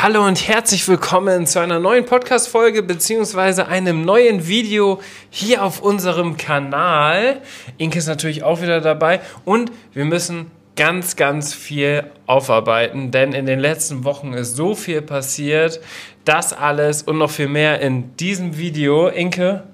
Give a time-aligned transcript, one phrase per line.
[0.00, 6.36] Hallo und herzlich willkommen zu einer neuen Podcast-Folge beziehungsweise einem neuen Video hier auf unserem
[6.36, 7.40] Kanal.
[7.78, 13.44] Inke ist natürlich auch wieder dabei und wir müssen ganz, ganz viel aufarbeiten, denn in
[13.44, 15.80] den letzten Wochen ist so viel passiert.
[16.24, 19.08] Das alles und noch viel mehr in diesem Video.
[19.08, 19.64] Inke,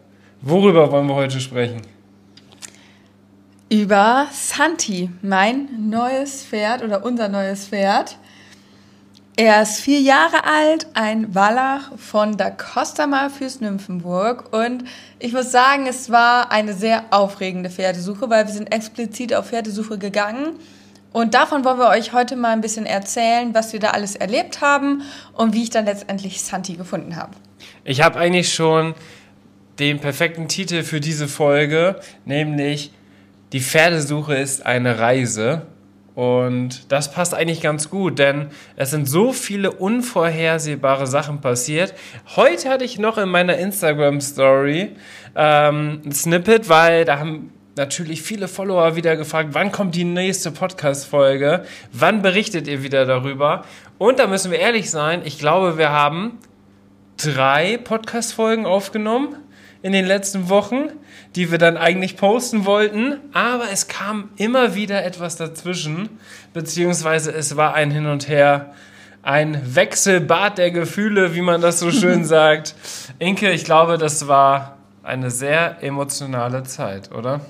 [0.41, 1.83] worüber wollen wir heute sprechen?
[3.69, 8.17] Über Santi, mein neues Pferd oder unser neues Pferd.
[9.37, 14.85] Er ist vier Jahre alt, ein Wallach von der Costa Malfürst Nymphenburg und
[15.19, 19.99] ich muss sagen, es war eine sehr aufregende Pferdesuche, weil wir sind explizit auf Pferdesuche
[19.99, 20.51] gegangen
[21.13, 24.61] und davon wollen wir euch heute mal ein bisschen erzählen, was wir da alles erlebt
[24.61, 27.33] haben und wie ich dann letztendlich Santi gefunden habe.
[27.83, 28.95] Ich habe eigentlich schon
[29.81, 32.93] den perfekten Titel für diese Folge, nämlich
[33.53, 35.67] Die Pferdesuche ist eine Reise.
[36.15, 41.93] Und das passt eigentlich ganz gut, denn es sind so viele unvorhersehbare Sachen passiert.
[42.37, 44.93] Heute hatte ich noch in meiner Instagram-Story
[45.35, 50.53] ähm, ein Snippet, weil da haben natürlich viele Follower wieder gefragt, wann kommt die nächste
[50.53, 51.65] Podcast-Folge?
[51.93, 53.65] Wann berichtet ihr wieder darüber?
[53.99, 56.39] Und da müssen wir ehrlich sein, ich glaube, wir haben
[57.17, 59.37] drei Podcast-Folgen aufgenommen
[59.85, 60.89] in den letzten Wochen,
[61.37, 66.09] die wir dann eigentlich posten wollten, aber es kam immer wieder etwas dazwischen,
[66.55, 68.73] beziehungsweise es war ein Hin und Her,
[69.23, 72.75] ein Wechselbad der Gefühle, wie man das so schön sagt.
[73.19, 77.43] Inke, ich glaube, das war eine sehr emotionale Zeit, oder?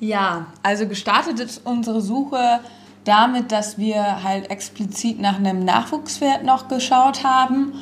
[0.00, 2.60] Ja, also gestartet ist unsere Suche
[3.04, 7.74] damit, dass wir halt explizit nach einem Nachwuchspferd noch geschaut haben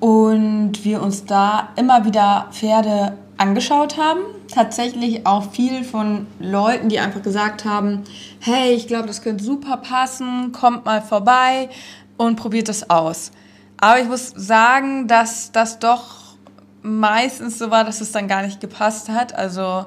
[0.00, 4.20] und wir uns da immer wieder Pferde angeschaut haben.
[4.52, 8.04] Tatsächlich auch viel von Leuten, die einfach gesagt haben,
[8.40, 11.68] hey, ich glaube, das könnte super passen, kommt mal vorbei
[12.16, 13.32] und probiert es aus.
[13.78, 16.36] Aber ich muss sagen, dass das doch
[16.82, 19.34] meistens so war, dass es dann gar nicht gepasst hat.
[19.34, 19.86] Also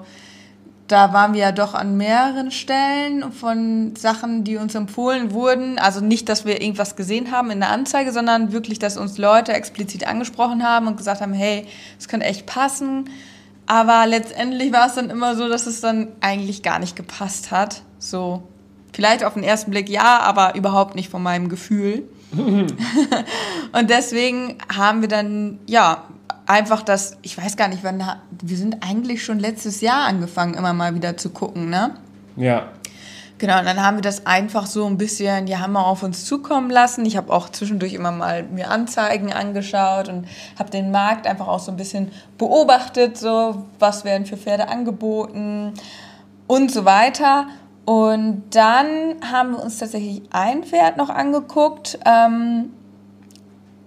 [0.87, 5.77] da waren wir ja doch an mehreren Stellen von Sachen, die uns empfohlen wurden.
[5.77, 9.53] Also nicht, dass wir irgendwas gesehen haben in der Anzeige, sondern wirklich, dass uns Leute
[9.53, 11.67] explizit angesprochen haben und gesagt haben, hey,
[11.99, 13.09] es könnte echt passen.
[13.69, 17.83] Aber letztendlich war es dann immer so, dass es dann eigentlich gar nicht gepasst hat.
[17.99, 18.41] So,
[18.93, 22.01] vielleicht auf den ersten Blick ja, aber überhaupt nicht von meinem Gefühl.
[22.31, 26.05] und deswegen haben wir dann, ja,
[26.47, 28.03] einfach das, ich weiß gar nicht, wann,
[28.41, 31.91] wir sind eigentlich schon letztes Jahr angefangen, immer mal wieder zu gucken, ne?
[32.37, 32.69] Ja.
[33.39, 36.25] Genau, und dann haben wir das einfach so ein bisschen, die haben wir auf uns
[36.25, 37.05] zukommen lassen.
[37.05, 40.27] Ich habe auch zwischendurch immer mal mir Anzeigen angeschaut und
[40.59, 45.73] habe den Markt einfach auch so ein bisschen beobachtet, so was werden für Pferde angeboten
[46.47, 47.47] und so weiter.
[47.85, 52.73] Und dann haben wir uns tatsächlich ein Pferd noch angeguckt, ähm,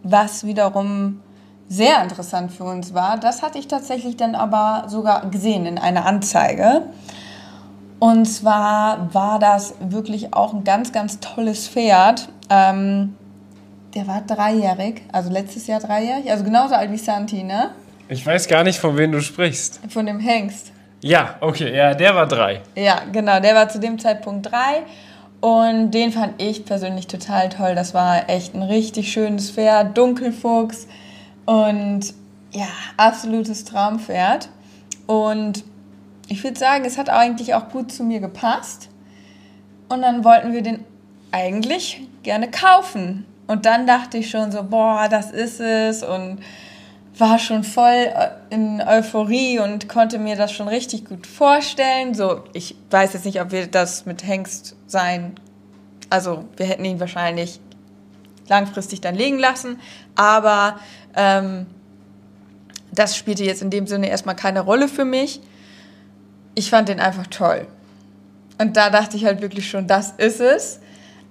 [0.03, 1.21] was wiederum
[1.69, 3.19] sehr interessant für uns war.
[3.19, 6.85] Das hatte ich tatsächlich dann aber sogar gesehen in einer Anzeige.
[8.03, 12.29] Und zwar war das wirklich auch ein ganz, ganz tolles Pferd.
[12.51, 13.15] Ähm,
[13.95, 17.71] der war dreijährig, also letztes Jahr dreijährig, also genauso alt wie Santi, ne?
[18.09, 19.83] Ich weiß gar nicht, von wem du sprichst.
[19.89, 20.73] Von dem Hengst.
[21.01, 22.63] Ja, okay, ja, der war drei.
[22.75, 24.83] Ja, genau, der war zu dem Zeitpunkt drei.
[25.41, 27.77] Und den fand ich persönlich total toll.
[27.77, 30.89] Das war echt ein richtig schönes Pferd, Dunkelfuchs
[31.47, 32.13] und
[32.51, 34.49] ja, absolutes Traumpferd.
[35.07, 35.63] Und
[36.29, 38.89] ich würde sagen, es hat eigentlich auch gut zu mir gepasst.
[39.89, 40.85] Und dann wollten wir den
[41.31, 43.27] eigentlich gerne kaufen.
[43.47, 46.03] Und dann dachte ich schon so, boah, das ist es.
[46.03, 46.39] Und
[47.19, 52.15] war schon voll äh, in Euphorie und konnte mir das schon richtig gut vorstellen.
[52.15, 55.35] So, ich weiß jetzt nicht, ob wir das mit Hengst sein.
[56.09, 57.61] Also, wir hätten ihn wahrscheinlich
[58.49, 59.79] langfristig dann legen lassen.
[60.15, 60.79] Aber
[61.15, 61.67] ähm,
[62.93, 65.41] das spielte jetzt in dem Sinne erstmal keine Rolle für mich
[66.55, 67.67] ich fand den einfach toll.
[68.59, 70.81] Und da dachte ich halt wirklich schon, das ist es.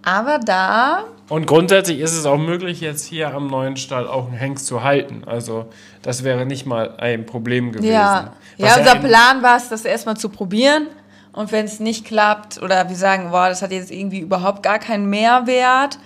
[0.03, 1.03] Aber da.
[1.29, 4.83] Und grundsätzlich ist es auch möglich, jetzt hier am neuen Stall auch einen Hengst zu
[4.83, 5.23] halten.
[5.25, 5.67] Also,
[6.01, 7.93] das wäre nicht mal ein Problem gewesen.
[7.93, 10.87] Ja, ja unser Plan war es, das erstmal zu probieren.
[11.33, 14.79] Und wenn es nicht klappt oder wir sagen, boah, das hat jetzt irgendwie überhaupt gar
[14.79, 15.97] keinen Mehrwert,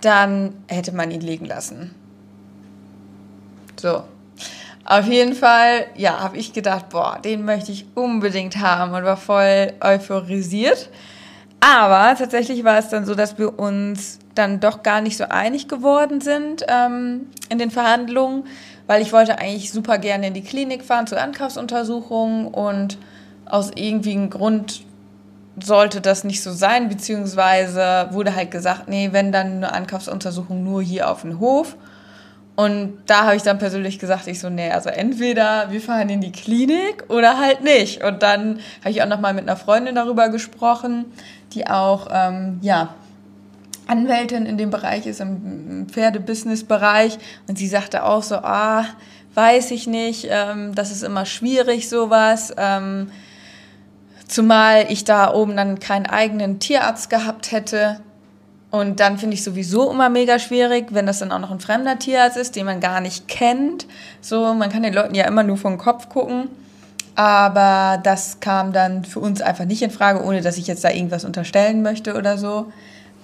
[0.00, 1.94] dann hätte man ihn liegen lassen.
[3.80, 4.04] So.
[4.90, 9.18] Auf jeden Fall, ja, habe ich gedacht, boah, den möchte ich unbedingt haben und war
[9.18, 10.88] voll euphorisiert.
[11.60, 15.68] Aber tatsächlich war es dann so, dass wir uns dann doch gar nicht so einig
[15.68, 18.44] geworden sind ähm, in den Verhandlungen,
[18.86, 22.96] weil ich wollte eigentlich super gerne in die Klinik fahren zur Ankaufsuntersuchung und
[23.44, 24.86] aus irgendwie einem Grund
[25.62, 30.80] sollte das nicht so sein, beziehungsweise wurde halt gesagt, nee, wenn dann eine Ankaufsuntersuchung nur
[30.80, 31.76] hier auf dem Hof.
[32.58, 36.20] Und da habe ich dann persönlich gesagt, ich so, nee, also entweder wir fahren in
[36.20, 38.02] die Klinik oder halt nicht.
[38.02, 41.04] Und dann habe ich auch noch mal mit einer Freundin darüber gesprochen,
[41.52, 42.96] die auch, ähm, ja,
[43.86, 47.18] Anwältin in dem Bereich ist, im Pferdebusiness-Bereich.
[47.46, 48.86] Und sie sagte auch so, ah,
[49.34, 52.52] weiß ich nicht, ähm, das ist immer schwierig, sowas.
[52.56, 53.12] Ähm,
[54.26, 58.00] zumal ich da oben dann keinen eigenen Tierarzt gehabt hätte.
[58.70, 61.98] Und dann finde ich sowieso immer mega schwierig, wenn das dann auch noch ein fremder
[61.98, 63.86] Tierarzt ist, den man gar nicht kennt.
[64.20, 66.48] So, man kann den Leuten ja immer nur vom Kopf gucken.
[67.14, 70.90] Aber das kam dann für uns einfach nicht in Frage, ohne dass ich jetzt da
[70.90, 72.70] irgendwas unterstellen möchte oder so.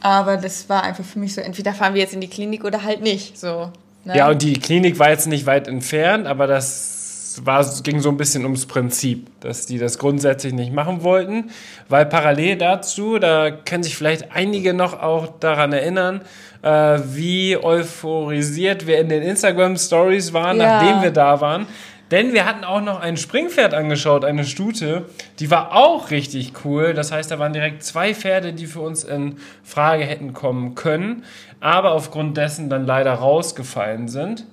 [0.01, 2.83] Aber das war einfach für mich so, entweder fahren wir jetzt in die Klinik oder
[2.83, 3.39] halt nicht.
[3.39, 3.71] So,
[4.05, 4.17] ne?
[4.17, 7.04] Ja, und die Klinik war jetzt nicht weit entfernt, aber das
[7.43, 11.51] war, ging so ein bisschen ums Prinzip, dass die das grundsätzlich nicht machen wollten,
[11.89, 16.23] weil parallel dazu, da können sich vielleicht einige noch auch daran erinnern,
[16.63, 20.81] äh, wie euphorisiert wir in den Instagram Stories waren, ja.
[20.81, 21.67] nachdem wir da waren.
[22.11, 25.07] Denn wir hatten auch noch ein Springpferd angeschaut, eine Stute.
[25.41, 26.95] Die war auch richtig cool.
[26.95, 31.25] Das heißt, da waren direkt zwei Pferde, die für uns in Frage hätten kommen können,
[31.61, 34.47] aber aufgrund dessen dann leider rausgefallen sind.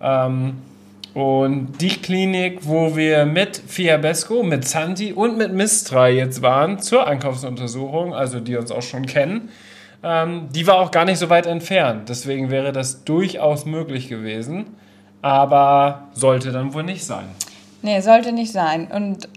[0.00, 0.58] Ähm,
[1.14, 7.06] und die Klinik, wo wir mit Fiabesco, mit Santi und mit Mistra jetzt waren zur
[7.06, 9.50] Einkaufsuntersuchung, also die uns auch schon kennen,
[10.02, 12.08] ähm, die war auch gar nicht so weit entfernt.
[12.08, 14.74] Deswegen wäre das durchaus möglich gewesen,
[15.20, 17.26] aber sollte dann wohl nicht sein.
[17.82, 18.88] Nee, sollte nicht sein.
[18.90, 19.28] Und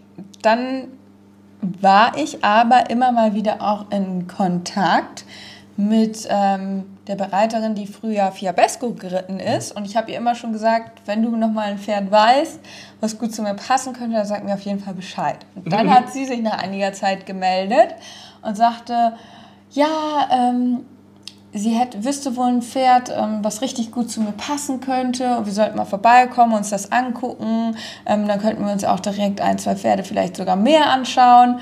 [0.41, 0.87] dann
[1.81, 5.25] war ich aber immer mal wieder auch in Kontakt
[5.77, 9.75] mit ähm, der Bereiterin, die früher Fiabesco geritten ist.
[9.75, 12.59] Und ich habe ihr immer schon gesagt, wenn du noch mal ein Pferd weißt,
[12.99, 15.37] was gut zu mir passen könnte, dann sag mir auf jeden Fall Bescheid.
[15.55, 17.95] Und dann hat sie sich nach einiger Zeit gemeldet
[18.41, 19.13] und sagte,
[19.71, 20.85] ja, ähm,
[21.53, 25.37] sie hätte, wüsste wohl ein Pferd, ähm, was richtig gut zu mir passen könnte.
[25.37, 27.75] Und wir sollten mal vorbeikommen, uns das angucken.
[28.05, 31.59] Ähm, dann könnten wir uns auch direkt ein, zwei Pferde vielleicht sogar mehr anschauen.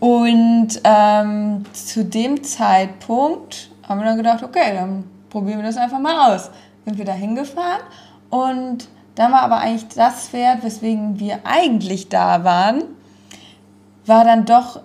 [0.00, 5.98] Und ähm, zu dem Zeitpunkt haben wir dann gedacht, okay, dann probieren wir das einfach
[5.98, 6.50] mal aus.
[6.84, 7.82] Sind wir da hingefahren
[8.30, 12.84] und dann war aber eigentlich das Pferd, weswegen wir eigentlich da waren,
[14.06, 14.80] war dann doch,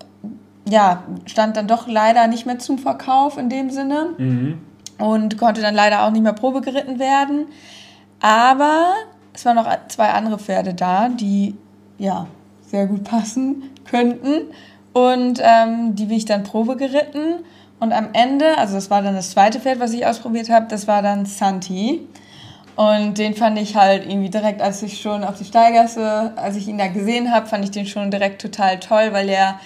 [0.68, 4.62] ja, stand dann doch leider nicht mehr zum Verkauf in dem Sinne mhm.
[4.98, 7.46] und konnte dann leider auch nicht mehr Probe geritten werden.
[8.22, 8.94] Aber
[9.34, 11.56] es waren noch zwei andere Pferde da, die
[11.98, 12.28] ja
[12.62, 14.48] sehr gut passen könnten
[14.94, 17.46] und ähm, die bin ich dann Probe geritten.
[17.80, 20.88] Und am Ende, also das war dann das zweite Pferd, was ich ausprobiert habe, das
[20.88, 22.08] war dann Santi.
[22.76, 26.68] Und den fand ich halt irgendwie direkt, als ich schon auf die Steigasse, als ich
[26.68, 29.60] ihn da gesehen habe, fand ich den schon direkt total toll, weil er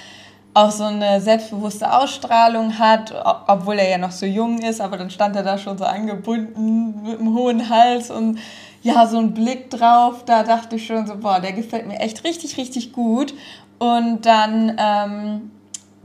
[0.54, 3.14] auch so eine selbstbewusste Ausstrahlung hat,
[3.48, 7.04] obwohl er ja noch so jung ist, aber dann stand er da schon so angebunden
[7.04, 8.40] mit einem hohen Hals und
[8.82, 12.24] ja, so ein Blick drauf, da dachte ich schon so, boah, der gefällt mir echt
[12.24, 13.34] richtig, richtig gut.
[13.80, 15.52] Und dann ähm,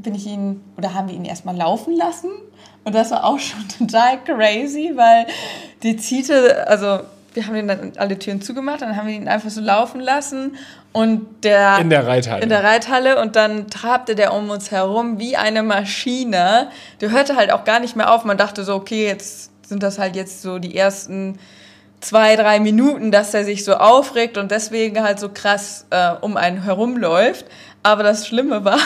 [0.03, 2.31] bin ich ihn, oder haben wir ihn erstmal laufen lassen.
[2.85, 5.27] Und das war auch schon total crazy, weil
[5.83, 7.01] die Ziete, also
[7.35, 10.57] wir haben ihn dann alle Türen zugemacht, dann haben wir ihn einfach so laufen lassen
[10.93, 15.19] und der in der Reithalle in der Reithalle und dann trabte der um uns herum
[15.19, 16.69] wie eine Maschine.
[17.01, 18.25] Der hörte halt auch gar nicht mehr auf.
[18.25, 21.39] Man dachte so, okay, jetzt sind das halt jetzt so die ersten
[22.01, 26.37] zwei, drei Minuten, dass er sich so aufregt und deswegen halt so krass äh, um
[26.37, 27.47] einen herumläuft.
[27.83, 28.79] Aber das Schlimme war,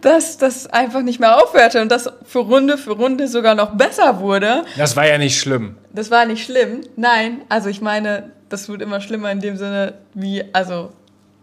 [0.00, 4.20] dass das einfach nicht mehr aufhörte und das für Runde für Runde sogar noch besser
[4.20, 4.64] wurde.
[4.76, 5.76] Das war ja nicht schlimm.
[5.92, 6.82] Das war nicht schlimm.
[6.96, 10.90] Nein, also ich meine, das wird immer schlimmer in dem Sinne, wie, also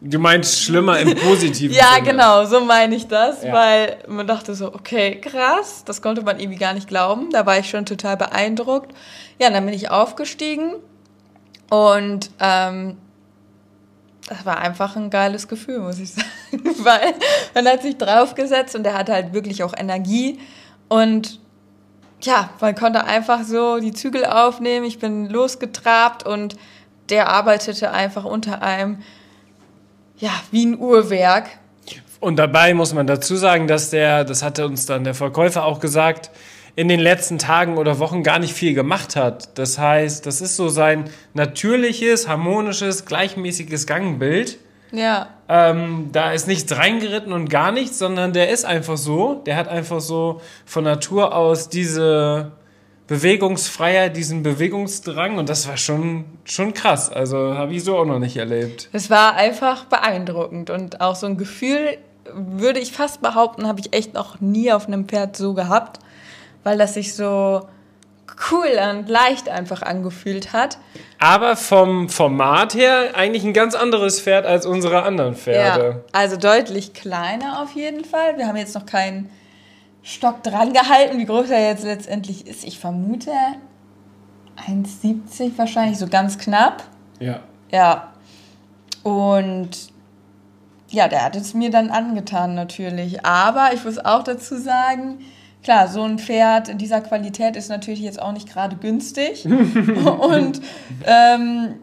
[0.01, 2.11] Du meinst schlimmer im positiven Ja, Sinne.
[2.11, 3.51] genau, so meine ich das, ja.
[3.53, 7.29] weil man dachte so, okay, krass, das konnte man irgendwie gar nicht glauben.
[7.31, 8.93] Da war ich schon total beeindruckt.
[9.39, 10.73] Ja, dann bin ich aufgestiegen
[11.69, 12.97] und ähm,
[14.27, 17.13] das war einfach ein geiles Gefühl, muss ich sagen, weil
[17.53, 20.39] man hat sich draufgesetzt und er hatte halt wirklich auch Energie
[20.87, 21.39] und
[22.21, 24.85] ja, man konnte einfach so die Zügel aufnehmen.
[24.85, 26.55] Ich bin losgetrabt und
[27.09, 29.03] der arbeitete einfach unter einem
[30.17, 31.45] ja, wie ein Uhrwerk.
[32.19, 35.79] Und dabei muss man dazu sagen, dass der, das hatte uns dann der Verkäufer auch
[35.79, 36.31] gesagt,
[36.75, 39.57] in den letzten Tagen oder Wochen gar nicht viel gemacht hat.
[39.57, 44.57] Das heißt, das ist so sein natürliches, harmonisches, gleichmäßiges Gangbild.
[44.91, 45.29] Ja.
[45.47, 49.41] Ähm, da ist nichts reingeritten und gar nichts, sondern der ist einfach so.
[49.45, 52.51] Der hat einfach so von Natur aus diese
[53.07, 57.11] Bewegungsfreiheit, diesen Bewegungsdrang und das war schon, schon krass.
[57.11, 58.89] Also habe ich so auch noch nicht erlebt.
[58.93, 61.97] Es war einfach beeindruckend und auch so ein Gefühl,
[62.33, 65.99] würde ich fast behaupten, habe ich echt noch nie auf einem Pferd so gehabt,
[66.65, 67.61] weil das sich so
[68.51, 70.77] cool und leicht einfach angefühlt hat.
[71.19, 75.89] Aber vom Format her eigentlich ein ganz anderes Pferd als unsere anderen Pferde.
[75.89, 78.37] Ja, also deutlich kleiner auf jeden Fall.
[78.37, 79.29] Wir haben jetzt noch keinen
[80.03, 82.65] Stock dran gehalten, wie groß er jetzt letztendlich ist.
[82.65, 83.31] Ich vermute
[84.67, 86.83] 1,70 wahrscheinlich, so ganz knapp.
[87.19, 87.39] Ja.
[87.71, 88.11] Ja.
[89.03, 89.69] Und
[90.89, 93.23] ja, der hat es mir dann angetan natürlich.
[93.23, 95.19] Aber ich muss auch dazu sagen,
[95.65, 99.45] klar, so ein Pferd in dieser Qualität ist natürlich jetzt auch nicht gerade günstig.
[100.19, 100.61] und
[101.05, 101.73] ähm,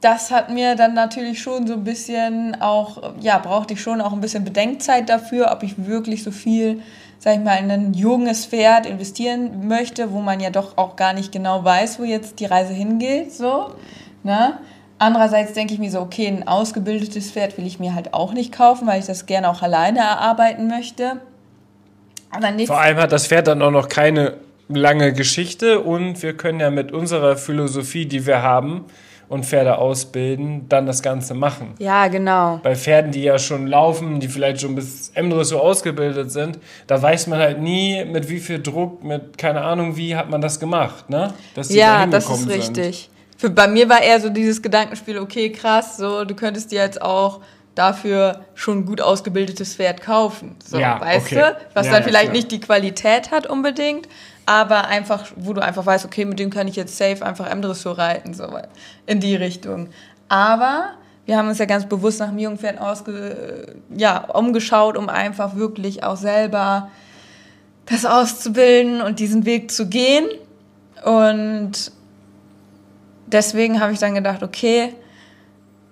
[0.00, 4.12] das hat mir dann natürlich schon so ein bisschen auch, ja, brauchte ich schon auch
[4.12, 6.82] ein bisschen Bedenkzeit dafür, ob ich wirklich so viel,
[7.20, 11.12] sag ich mal, in ein junges Pferd investieren möchte, wo man ja doch auch gar
[11.12, 13.70] nicht genau weiß, wo jetzt die Reise hingeht, so,
[14.24, 14.58] ne?
[14.98, 18.52] Andererseits denke ich mir so, okay, ein ausgebildetes Pferd will ich mir halt auch nicht
[18.52, 21.20] kaufen, weil ich das gerne auch alleine erarbeiten möchte.
[22.32, 24.34] Aber Vor allem hat das Pferd dann auch noch keine
[24.68, 28.86] lange Geschichte und wir können ja mit unserer Philosophie, die wir haben,
[29.32, 31.72] und Pferde ausbilden, dann das Ganze machen.
[31.78, 32.60] Ja, genau.
[32.62, 37.28] Bei Pferden, die ja schon laufen, die vielleicht schon bis M-Dressur ausgebildet sind, da weiß
[37.28, 41.08] man halt nie, mit wie viel Druck, mit keine Ahnung wie hat man das gemacht,
[41.08, 41.32] ne?
[41.70, 43.08] Ja, da das ist richtig.
[43.38, 47.00] Für, bei mir war eher so dieses Gedankenspiel, okay, krass, so, du könntest dir jetzt
[47.00, 47.40] auch
[47.74, 50.56] dafür schon gut ausgebildetes Pferd kaufen.
[50.64, 51.36] So, ja, weißt okay.
[51.36, 51.56] du?
[51.74, 54.08] Was ja, dann vielleicht ja, nicht die Qualität hat unbedingt,
[54.44, 57.96] aber einfach, wo du einfach weißt, okay, mit dem kann ich jetzt safe einfach M-Dressur
[57.96, 58.46] reiten, so
[59.06, 59.88] in die Richtung.
[60.28, 60.90] Aber
[61.24, 66.02] wir haben uns ja ganz bewusst nach dem Jungpferd ausge, ja, umgeschaut, um einfach wirklich
[66.04, 66.90] auch selber
[67.86, 70.26] das auszubilden und diesen Weg zu gehen.
[71.04, 71.92] Und
[73.26, 74.94] deswegen habe ich dann gedacht, okay,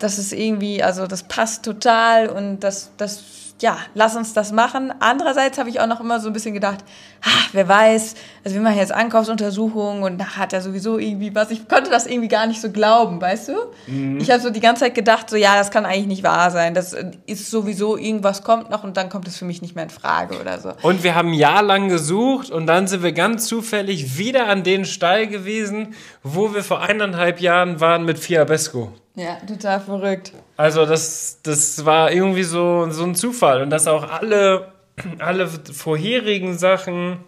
[0.01, 3.23] das ist irgendwie, also das passt total und das, das
[3.63, 4.93] ja, lass uns das machen.
[5.01, 6.79] Andererseits habe ich auch noch immer so ein bisschen gedacht,
[7.23, 8.15] ah, wer weiß,
[8.45, 11.51] also wir machen jetzt Ankaufsuntersuchungen und da hat er sowieso irgendwie was.
[11.51, 13.53] Ich konnte das irgendwie gar nicht so glauben, weißt du?
[13.87, 14.19] Mhm.
[14.19, 16.75] Ich habe so die ganze Zeit gedacht, so ja, das kann eigentlich nicht wahr sein.
[16.75, 19.91] Das ist sowieso, irgendwas kommt noch und dann kommt es für mich nicht mehr in
[19.91, 20.73] Frage oder so.
[20.83, 24.63] Und wir haben ein Jahr lang gesucht und dann sind wir ganz zufällig wieder an
[24.63, 28.93] den Stall gewesen, wo wir vor eineinhalb Jahren waren mit Fiabesco.
[29.21, 30.33] Ja, total verrückt.
[30.57, 34.73] Also das, das war irgendwie so, so ein Zufall und dass auch alle,
[35.19, 37.19] alle vorherigen Sachen,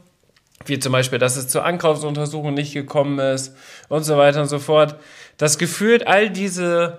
[0.65, 3.55] wie zum Beispiel, dass es zur Ankaufsuntersuchung nicht gekommen ist
[3.91, 4.97] und so weiter und so fort,
[5.37, 6.99] das gefühlt all diese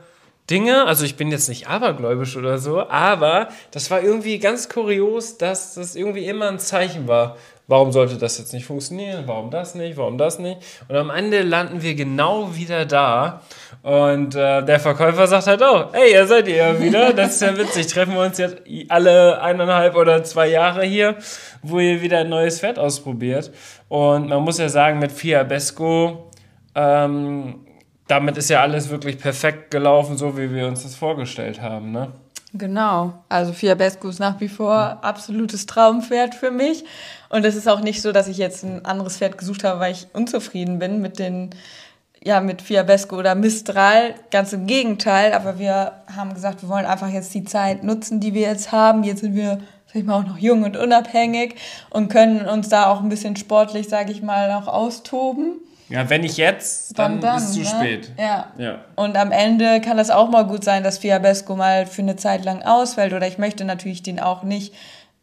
[0.52, 5.40] Dinge, also ich bin jetzt nicht abergläubisch oder so, aber das war irgendwie ganz kurios,
[5.40, 9.75] dass das irgendwie immer ein Zeichen war warum sollte das jetzt nicht funktionieren, warum das
[9.75, 10.60] nicht, warum das nicht.
[10.88, 13.41] Und am Ende landen wir genau wieder da.
[13.82, 17.41] Und äh, der Verkäufer sagt halt auch, hey, ihr seid ihr ja wieder, das ist
[17.41, 21.15] ja witzig, treffen wir uns jetzt alle eineinhalb oder zwei Jahre hier,
[21.62, 23.51] wo ihr wieder ein neues Pferd ausprobiert.
[23.88, 26.32] Und man muss ja sagen, mit Fiabesco,
[26.75, 27.65] ähm,
[28.08, 32.12] damit ist ja alles wirklich perfekt gelaufen, so wie wir uns das vorgestellt haben, ne?
[32.56, 33.14] Genau.
[33.30, 36.86] Also Fiabesco ist nach wie vor absolutes Traumpferd für mich.
[37.30, 39.94] Und es ist auch nicht so, dass ich jetzt ein anderes Pferd gesucht habe, weil
[39.94, 41.50] ich unzufrieden bin mit den,
[42.24, 44.14] ja, mit Fiabesco oder Mistral.
[44.30, 45.34] Ganz im Gegenteil.
[45.34, 49.04] Aber wir haben gesagt, wir wollen einfach jetzt die Zeit nutzen, die wir jetzt haben.
[49.04, 51.56] Jetzt sind wir, sag ich mal, auch noch jung und unabhängig
[51.90, 55.54] und können uns da auch ein bisschen sportlich, sage ich mal, auch austoben.
[55.94, 57.66] Ja, wenn nicht jetzt, dann, dann, ist es zu ne?
[57.68, 58.12] spät.
[58.18, 58.48] Ja.
[58.58, 58.80] ja.
[58.96, 62.44] Und am Ende kann das auch mal gut sein, dass Fiabesco mal für eine Zeit
[62.44, 63.14] lang ausfällt.
[63.14, 64.74] Oder ich möchte natürlich den auch nicht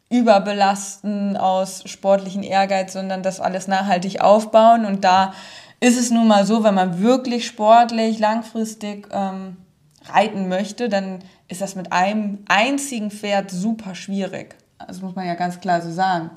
[0.09, 4.85] überbelasten aus sportlichen Ehrgeiz, sondern das alles nachhaltig aufbauen.
[4.85, 5.33] Und da
[5.81, 9.57] ist es nun mal so, wenn man wirklich sportlich langfristig ähm,
[10.05, 14.55] reiten möchte, dann ist das mit einem einzigen Pferd super schwierig.
[14.87, 16.29] Das muss man ja ganz klar so sagen.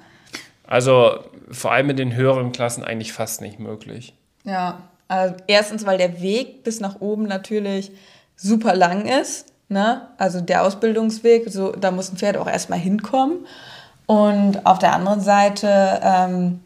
[0.66, 1.20] Also
[1.52, 4.14] vor allem in den höheren Klassen eigentlich fast nicht möglich.
[4.44, 7.92] Ja, also erstens, weil der Weg bis nach oben natürlich
[8.36, 9.46] super lang ist.
[9.68, 10.02] Ne?
[10.18, 13.46] Also der Ausbildungsweg, so, da muss ein Pferd auch erstmal hinkommen.
[14.06, 16.60] Und auf der anderen Seite, ähm,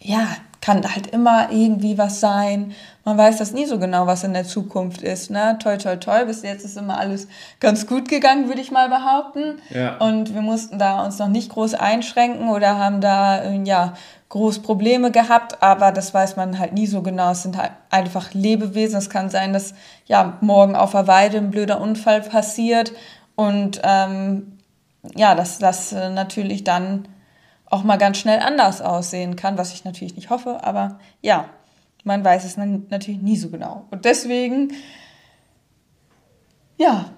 [0.00, 0.26] ja,
[0.62, 2.72] kann halt immer irgendwie was sein.
[3.04, 5.28] Man weiß das nie so genau, was in der Zukunft ist.
[5.28, 5.58] Ne?
[5.60, 6.24] Toi, toi, toi.
[6.24, 7.26] Bis jetzt ist immer alles
[7.58, 9.60] ganz gut gegangen, würde ich mal behaupten.
[9.70, 9.96] Ja.
[9.96, 13.94] Und wir mussten da uns noch nicht groß einschränken oder haben da, ja,
[14.32, 17.32] groß Probleme gehabt, aber das weiß man halt nie so genau.
[17.32, 18.96] Es sind halt einfach Lebewesen.
[18.96, 19.74] Es kann sein, dass
[20.06, 22.94] ja morgen auf der Weide ein blöder Unfall passiert
[23.36, 24.58] und ähm,
[25.14, 27.08] ja, dass das äh, natürlich dann
[27.66, 31.50] auch mal ganz schnell anders aussehen kann, was ich natürlich nicht hoffe, aber ja,
[32.02, 33.84] man weiß es natürlich nie so genau.
[33.90, 34.72] Und deswegen,
[36.78, 37.10] ja.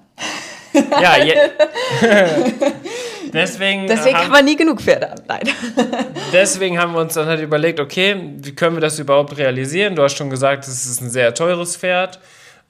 [1.00, 1.34] Ja, je
[3.34, 3.86] deswegen.
[3.86, 5.42] Deswegen haben, kann man nie genug Pferde haben, nein.
[6.32, 9.94] deswegen haben wir uns dann halt überlegt, okay, wie können wir das überhaupt realisieren?
[9.94, 12.20] Du hast schon gesagt, es ist ein sehr teures Pferd.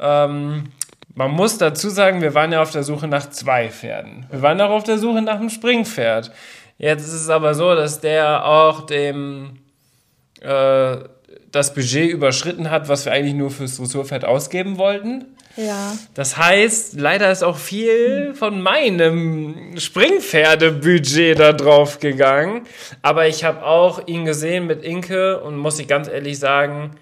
[0.01, 0.65] Ähm,
[1.15, 4.27] man muss dazu sagen, wir waren ja auf der Suche nach zwei Pferden.
[4.31, 6.33] Wir waren auch auf der Suche nach einem Springpferd.
[6.77, 9.59] Jetzt ist es aber so, dass der auch dem
[10.41, 10.97] äh,
[11.53, 15.37] das Budget überschritten hat, was wir eigentlich nur fürs Dressurpferd ausgeben wollten.
[15.57, 15.97] Ja.
[16.15, 22.67] Das heißt, leider ist auch viel von meinem Springpferdebudget da drauf gegangen.
[23.03, 26.97] Aber ich habe auch ihn gesehen mit Inke und muss ich ganz ehrlich sagen,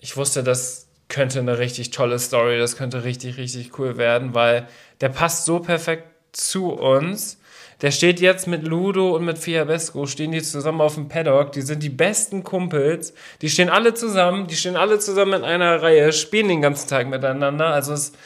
[0.00, 4.68] ich wusste, das könnte eine richtig tolle Story, das könnte richtig, richtig cool werden, weil
[5.00, 7.37] der passt so perfekt zu uns.
[7.80, 11.52] Der steht jetzt mit Ludo und mit Fiabesco, stehen die zusammen auf dem Paddock.
[11.52, 13.14] Die sind die besten Kumpels.
[13.40, 17.06] Die stehen alle zusammen, die stehen alle zusammen in einer Reihe, spielen den ganzen Tag
[17.06, 17.66] miteinander.
[17.66, 18.16] Also ist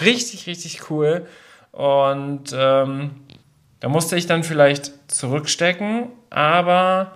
[0.00, 1.26] richtig, richtig cool.
[1.72, 3.10] Und ähm,
[3.80, 7.12] da musste ich dann vielleicht zurückstecken, aber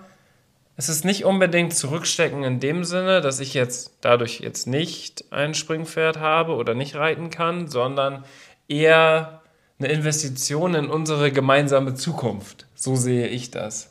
[0.77, 5.55] es ist nicht unbedingt zurückstecken in dem Sinne, dass ich jetzt dadurch jetzt nicht ein
[5.55, 8.25] Springpferd habe oder nicht reiten kann, sondern
[8.67, 9.43] eher
[9.79, 12.67] eine Investition in unsere gemeinsame Zukunft.
[12.75, 13.91] So sehe ich das.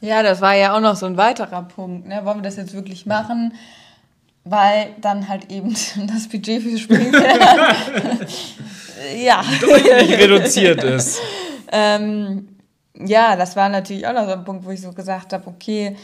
[0.00, 2.06] Ja, das war ja auch noch so ein weiterer Punkt.
[2.06, 2.20] Ne?
[2.24, 3.54] Wollen wir das jetzt wirklich machen?
[4.44, 5.74] Weil dann halt eben
[6.06, 7.40] das Budget für Springpferd
[9.24, 9.42] ja.
[9.60, 11.20] deutlich reduziert ist.
[11.72, 12.48] ähm,
[12.94, 15.96] ja, das war natürlich auch noch so ein Punkt, wo ich so gesagt habe, okay,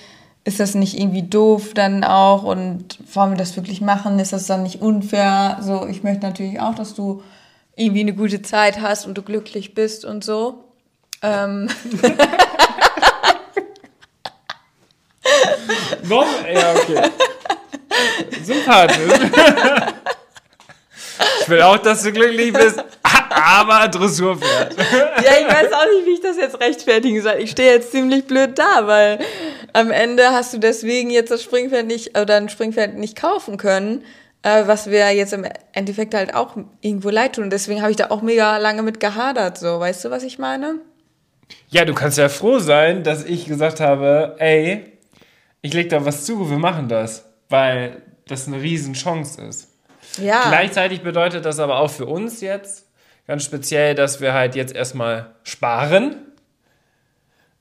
[0.44, 4.18] ist das nicht irgendwie doof dann auch und wollen wir das wirklich machen?
[4.18, 5.58] Ist das dann nicht unfair?
[5.60, 7.22] So, ich möchte natürlich auch, dass du
[7.76, 10.64] irgendwie eine gute Zeit hast und du glücklich bist und so.
[11.22, 11.68] Ähm.
[16.02, 16.26] Warum?
[16.52, 17.10] Ja, okay.
[18.42, 18.98] Sympathisch.
[21.40, 24.76] Ich will auch, dass du glücklich bist, aber Dressurpferd.
[24.78, 27.36] Ja, ich weiß auch nicht, wie ich das jetzt rechtfertigen soll.
[27.38, 29.18] Ich stehe jetzt ziemlich blöd da, weil
[29.72, 34.04] am Ende hast du deswegen jetzt das Springpferd nicht oder ein Springpferd nicht kaufen können,
[34.42, 37.50] äh, was wir jetzt im Endeffekt halt auch irgendwo leid tun.
[37.50, 39.80] Deswegen habe ich da auch mega lange mit gehadert, so.
[39.80, 40.76] Weißt du, was ich meine?
[41.68, 44.98] Ja, du kannst ja froh sein, dass ich gesagt habe, ey,
[45.62, 47.26] ich leg da was zu, wir machen das.
[47.48, 49.68] Weil das eine Riesenchance ist.
[50.18, 50.48] Ja.
[50.48, 52.86] Gleichzeitig bedeutet das aber auch für uns jetzt
[53.26, 56.16] ganz speziell, dass wir halt jetzt erstmal sparen,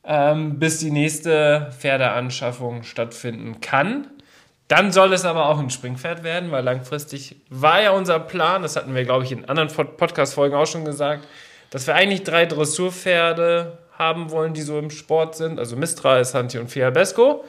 [0.03, 4.07] ähm, bis die nächste Pferdeanschaffung stattfinden kann.
[4.69, 8.75] Dann soll es aber auch ein Springpferd werden, weil langfristig war ja unser Plan, das
[8.75, 11.27] hatten wir, glaube ich, in anderen Podcast-Folgen auch schon gesagt,
[11.71, 15.57] dass wir eigentlich drei Dressurpferde haben wollen, die so im Sport sind.
[15.57, 17.43] Also Mistral, Santi und Fiabesco.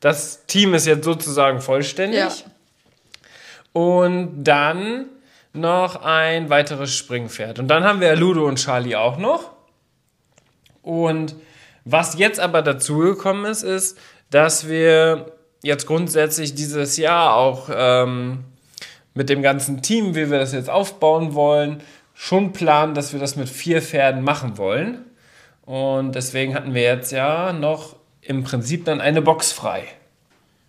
[0.00, 2.18] Das Team ist jetzt sozusagen vollständig.
[2.18, 2.32] Ja.
[3.74, 5.06] Und dann
[5.52, 7.58] noch ein weiteres Springpferd.
[7.58, 9.50] Und dann haben wir Ludo und Charlie auch noch.
[10.80, 11.36] Und
[11.84, 13.98] was jetzt aber dazugekommen ist, ist,
[14.30, 15.33] dass wir
[15.64, 18.44] jetzt grundsätzlich dieses Jahr auch ähm,
[19.14, 21.80] mit dem ganzen Team, wie wir das jetzt aufbauen wollen,
[22.14, 25.04] schon planen, dass wir das mit vier Pferden machen wollen.
[25.64, 29.84] Und deswegen hatten wir jetzt ja noch im Prinzip dann eine Box frei.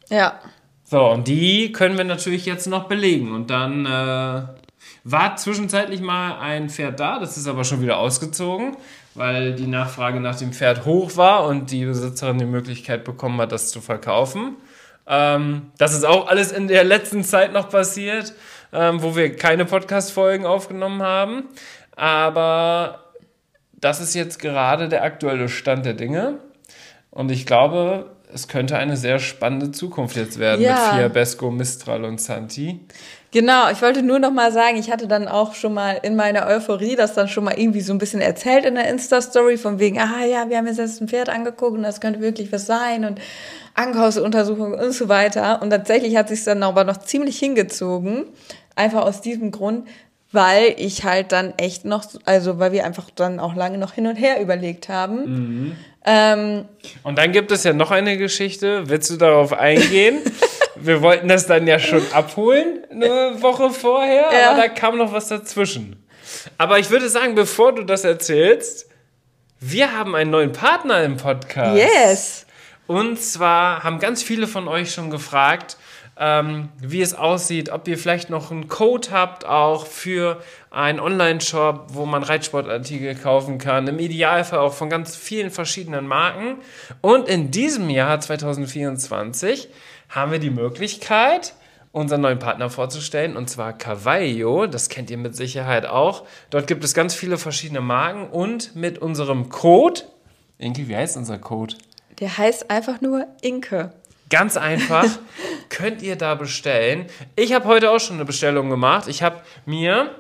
[0.10, 0.40] Ja.
[0.86, 3.34] So, und die können wir natürlich jetzt noch belegen.
[3.34, 4.44] Und dann äh,
[5.04, 8.78] war zwischenzeitlich mal ein Pferd da, das ist aber schon wieder ausgezogen,
[9.14, 13.52] weil die Nachfrage nach dem Pferd hoch war und die Besitzerin die Möglichkeit bekommen hat,
[13.52, 14.56] das zu verkaufen.
[15.08, 18.34] Ähm, das ist auch alles in der letzten Zeit noch passiert,
[18.74, 21.50] ähm, wo wir keine Podcast-Folgen aufgenommen haben.
[21.96, 23.06] Aber
[23.74, 26.40] das ist jetzt gerade der aktuelle Stand der Dinge.
[27.12, 30.74] Und ich glaube, es könnte eine sehr spannende Zukunft jetzt werden ja.
[30.74, 32.82] mit Fiabesco, Mistral und Santi.
[33.36, 36.48] Genau, ich wollte nur noch mal sagen, ich hatte dann auch schon mal in meiner
[36.48, 40.00] Euphorie das dann schon mal irgendwie so ein bisschen erzählt in der Insta-Story von wegen,
[40.00, 43.20] ah ja, wir haben jetzt ein Pferd angeguckt und das könnte wirklich was sein und
[43.74, 45.62] Ankaufsuntersuchung und so weiter.
[45.62, 48.24] Und tatsächlich hat sich dann aber noch ziemlich hingezogen.
[48.74, 49.86] Einfach aus diesem Grund,
[50.32, 54.08] weil ich halt dann echt noch, also weil wir einfach dann auch lange noch hin
[54.08, 55.18] und her überlegt haben.
[55.26, 55.76] Mhm.
[56.06, 56.66] Ähm,
[57.04, 58.84] und dann gibt es ja noch eine Geschichte.
[58.88, 60.20] Willst du darauf eingehen?
[60.76, 64.52] wir wollten das dann ja schon abholen, eine Woche vorher, ja.
[64.52, 66.06] aber da kam noch was dazwischen.
[66.58, 68.90] Aber ich würde sagen, bevor du das erzählst,
[69.60, 71.78] wir haben einen neuen Partner im Podcast.
[71.78, 72.46] Yes.
[72.88, 75.78] Und zwar haben ganz viele von euch schon gefragt,
[76.18, 81.88] ähm, wie es aussieht, ob ihr vielleicht noch einen Code habt, auch für einen Online-Shop,
[81.90, 83.88] wo man Reitsportartikel kaufen kann.
[83.88, 86.58] Im Idealfall auch von ganz vielen verschiedenen Marken.
[87.02, 89.70] Und in diesem Jahr 2024
[90.16, 91.54] haben wir die Möglichkeit,
[91.92, 94.66] unseren neuen Partner vorzustellen, und zwar Cavallo.
[94.66, 96.26] Das kennt ihr mit Sicherheit auch.
[96.50, 100.02] Dort gibt es ganz viele verschiedene Marken und mit unserem Code,
[100.58, 101.76] Inke, wie heißt unser Code?
[102.20, 103.92] Der heißt einfach nur Inke.
[104.30, 105.06] Ganz einfach
[105.70, 107.08] könnt ihr da bestellen.
[107.36, 109.08] Ich habe heute auch schon eine Bestellung gemacht.
[109.10, 110.16] Ich habe mir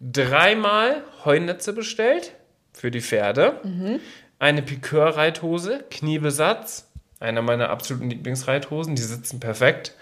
[0.00, 2.32] dreimal Heunetze bestellt
[2.72, 4.00] für die Pferde, mhm.
[4.38, 6.91] eine Piqueur-Reithose, Kniebesatz,
[7.22, 9.94] einer meiner absoluten Lieblingsreithosen, die sitzen perfekt.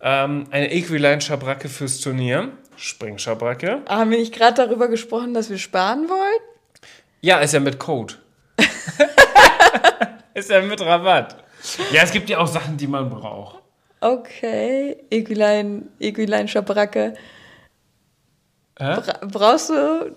[0.00, 3.82] Ähm, eine Equiline-Schabracke fürs Turnier, Springschabracke.
[3.88, 6.40] Haben wir nicht gerade darüber gesprochen, dass wir sparen wollen?
[7.20, 8.14] Ja, ist ja mit Code.
[10.34, 11.36] ist ja mit Rabatt.
[11.92, 13.62] Ja, es gibt ja auch Sachen, die man braucht.
[14.00, 17.14] Okay, Equiline, Equiline Schabracke.
[18.76, 20.14] Bra brauchst du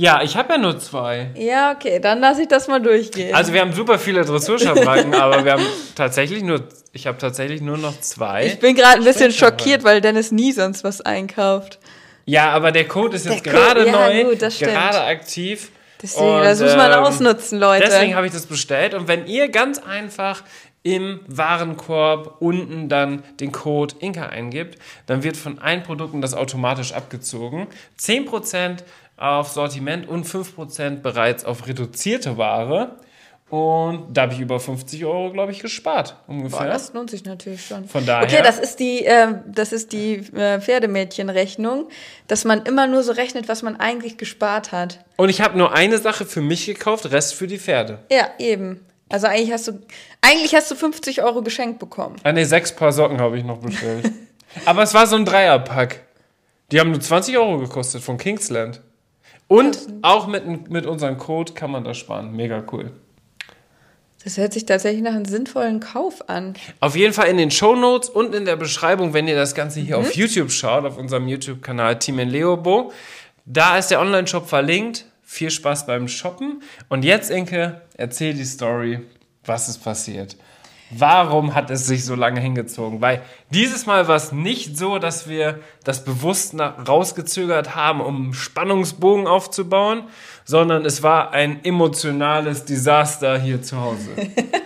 [0.00, 1.30] ja, ich habe ja nur zwei.
[1.34, 3.34] Ja, okay, dann lasse ich das mal durchgehen.
[3.34, 7.76] Also wir haben super viele Dressurschabracken, aber wir haben tatsächlich nur, ich habe tatsächlich nur
[7.76, 8.46] noch zwei.
[8.46, 11.78] Ich bin gerade ein bisschen schockiert, weil Dennis nie sonst was einkauft.
[12.24, 15.70] Ja, aber der Code ist jetzt gerade ja, neu, gut, gerade aktiv.
[16.00, 17.84] Deswegen, und, das muss man ähm, ausnutzen, Leute.
[17.84, 18.94] Deswegen habe ich das bestellt.
[18.94, 20.42] Und wenn ihr ganz einfach
[20.82, 26.94] im Warenkorb unten dann den Code Inka eingibt, dann wird von allen Produkten das automatisch
[26.94, 27.66] abgezogen.
[27.98, 28.78] 10%
[29.20, 32.96] auf Sortiment und 5% bereits auf reduzierte Ware.
[33.50, 36.16] Und da habe ich über 50 Euro, glaube ich, gespart.
[36.28, 36.60] Ungefähr.
[36.60, 37.86] Boah, das lohnt sich natürlich schon.
[37.88, 38.26] Von daher.
[38.26, 41.88] Okay, das ist die, äh, das ist die äh, Pferdemädchenrechnung,
[42.28, 45.00] dass man immer nur so rechnet, was man eigentlich gespart hat.
[45.16, 47.98] Und ich habe nur eine Sache für mich gekauft, Rest für die Pferde.
[48.10, 48.86] Ja, eben.
[49.08, 49.80] Also eigentlich hast du,
[50.20, 52.16] eigentlich hast du 50 Euro geschenkt bekommen.
[52.22, 54.12] Ah ne, sechs Paar Socken habe ich noch bestellt.
[54.64, 56.02] Aber es war so ein Dreierpack.
[56.70, 58.80] Die haben nur 20 Euro gekostet von Kingsland.
[59.50, 62.36] Und auch mit, mit unserem Code kann man das sparen.
[62.36, 62.92] Mega cool.
[64.22, 66.54] Das hört sich tatsächlich nach einem sinnvollen Kauf an.
[66.78, 69.80] Auf jeden Fall in den Show Notes und in der Beschreibung, wenn ihr das Ganze
[69.80, 70.04] hier mhm.
[70.04, 72.92] auf YouTube schaut, auf unserem YouTube-Kanal Team in Leobo.
[73.44, 75.06] Da ist der Online-Shop verlinkt.
[75.24, 76.62] Viel Spaß beim Shoppen.
[76.88, 79.00] Und jetzt, Inke, erzähl die Story,
[79.44, 80.36] was ist passiert.
[80.90, 83.00] Warum hat es sich so lange hingezogen?
[83.00, 89.26] Weil dieses Mal war es nicht so, dass wir das bewusst rausgezögert haben, um Spannungsbogen
[89.26, 90.04] aufzubauen,
[90.44, 94.10] sondern es war ein emotionales Desaster hier zu Hause.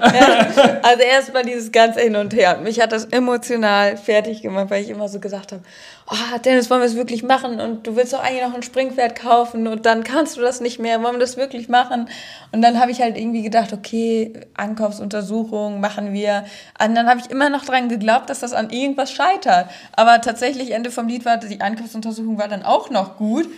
[0.00, 0.80] ja.
[0.82, 2.58] Also erstmal dieses ganze Hin und Her.
[2.58, 5.62] Mich hat das emotional fertig gemacht, weil ich immer so gesagt habe,
[6.10, 7.60] oh, Dennis, wollen wir es wirklich machen?
[7.60, 10.78] Und du willst doch eigentlich noch ein Springpferd kaufen und dann kannst du das nicht
[10.78, 11.02] mehr.
[11.02, 12.08] Wollen wir das wirklich machen?
[12.52, 16.44] Und dann habe ich halt irgendwie gedacht, okay, Ankaufsuntersuchung machen wir.
[16.84, 19.68] Und dann habe ich immer noch dran geglaubt, dass das an irgendwas scheitert.
[19.92, 23.48] Aber tatsächlich, Ende vom Lied war, die Ankaufsuntersuchung war dann auch noch gut.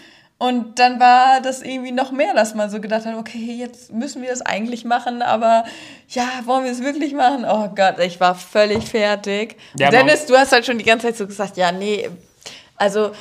[0.44, 4.20] Und dann war das irgendwie noch mehr, dass man so gedacht hat, okay, jetzt müssen
[4.20, 5.64] wir das eigentlich machen, aber
[6.10, 7.46] ja, wollen wir es wirklich machen?
[7.48, 9.56] Oh Gott, ich war völlig fertig.
[9.78, 12.10] Ja, Dennis, du hast halt schon die ganze Zeit so gesagt, ja, nee,
[12.76, 13.12] also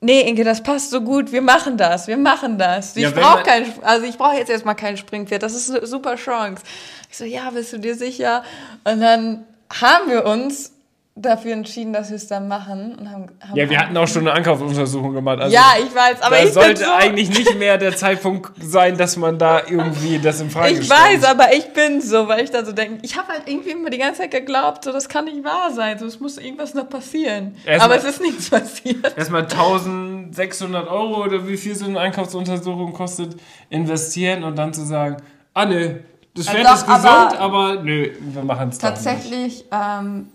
[0.00, 2.96] nee, Inke, das passt so gut, wir machen das, wir machen das.
[2.96, 6.16] Ich ja, brauche kein, also ich brauche jetzt erstmal kein Springpferd, das ist eine super
[6.16, 6.64] Chance.
[7.08, 8.42] Ich so, ja, bist du dir sicher?
[8.82, 10.71] Und dann haben wir uns
[11.14, 12.94] dafür entschieden, dass wir es dann machen.
[12.94, 15.40] Und haben, haben ja, wir hatten auch schon eine Ankaufsuntersuchung gemacht.
[15.40, 18.96] Also ja, ich weiß, aber da ich sollte so eigentlich nicht mehr der Zeitpunkt sein,
[18.96, 22.50] dass man da irgendwie das in Frage Ich weiß, aber ich bin so, weil ich
[22.50, 25.26] da so denke, ich habe halt irgendwie immer die ganze Zeit geglaubt, so das kann
[25.26, 27.56] nicht wahr sein, so es muss irgendwas noch passieren.
[27.66, 29.16] Erst aber mal, es ist nichts passiert.
[29.16, 33.36] Erstmal 1600 Euro oder wie viel so eine Einkaufsuntersuchung kostet,
[33.68, 35.18] investieren und dann zu sagen,
[35.52, 36.00] ah ne,
[36.34, 40.28] das Pferd also, ist gesund, aber, aber nö, wir machen es Tatsächlich, ähm,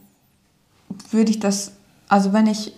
[1.12, 1.73] würde ich das,
[2.08, 2.73] also wenn ich,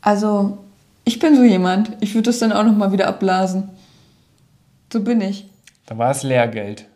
[0.00, 0.58] also
[1.04, 3.70] ich bin so jemand, ich würde das dann auch nochmal wieder abblasen.
[4.92, 5.48] So bin ich.
[5.86, 6.86] Da war es Lehrgeld.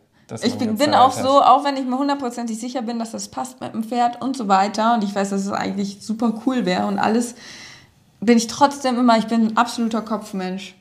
[0.42, 1.22] Ich bin, bin auch hast.
[1.22, 4.36] so, auch wenn ich mir hundertprozentig sicher bin, dass das passt mit dem Pferd und
[4.36, 7.34] so weiter und ich weiß, dass es eigentlich super cool wäre und alles,
[8.20, 10.74] bin ich trotzdem immer, ich bin ein absoluter Kopfmensch.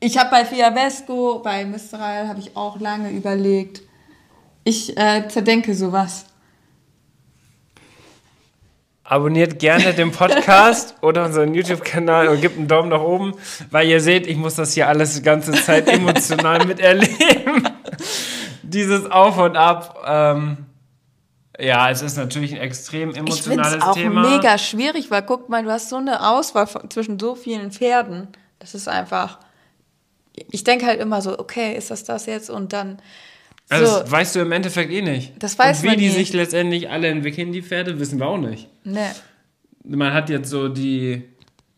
[0.00, 3.82] Ich habe bei Fiabesco, bei Mistral habe ich auch lange überlegt.
[4.62, 6.26] Ich äh, zerdenke sowas.
[9.10, 13.32] Abonniert gerne den Podcast oder unseren YouTube-Kanal und gebt einen Daumen nach oben,
[13.70, 17.66] weil ihr seht, ich muss das hier alles die ganze Zeit emotional miterleben.
[18.62, 20.04] Dieses Auf und Ab.
[20.06, 20.66] Ähm,
[21.58, 24.28] ja, es ist natürlich ein extrem emotionales ich auch Thema.
[24.28, 28.28] mega schwierig, weil guck mal, du hast so eine Auswahl von, zwischen so vielen Pferden.
[28.58, 29.38] Das ist einfach.
[30.50, 32.50] Ich denke halt immer so, okay, ist das das jetzt?
[32.50, 32.98] Und dann
[33.70, 34.00] Also So.
[34.00, 35.32] das weißt du im Endeffekt eh nicht.
[35.42, 36.12] Das weiß Und wie man die nie.
[36.12, 38.68] sich letztendlich alle entwickeln, die Pferde, wissen wir auch nicht.
[38.84, 39.10] Ne.
[39.84, 41.22] Man hat jetzt so die,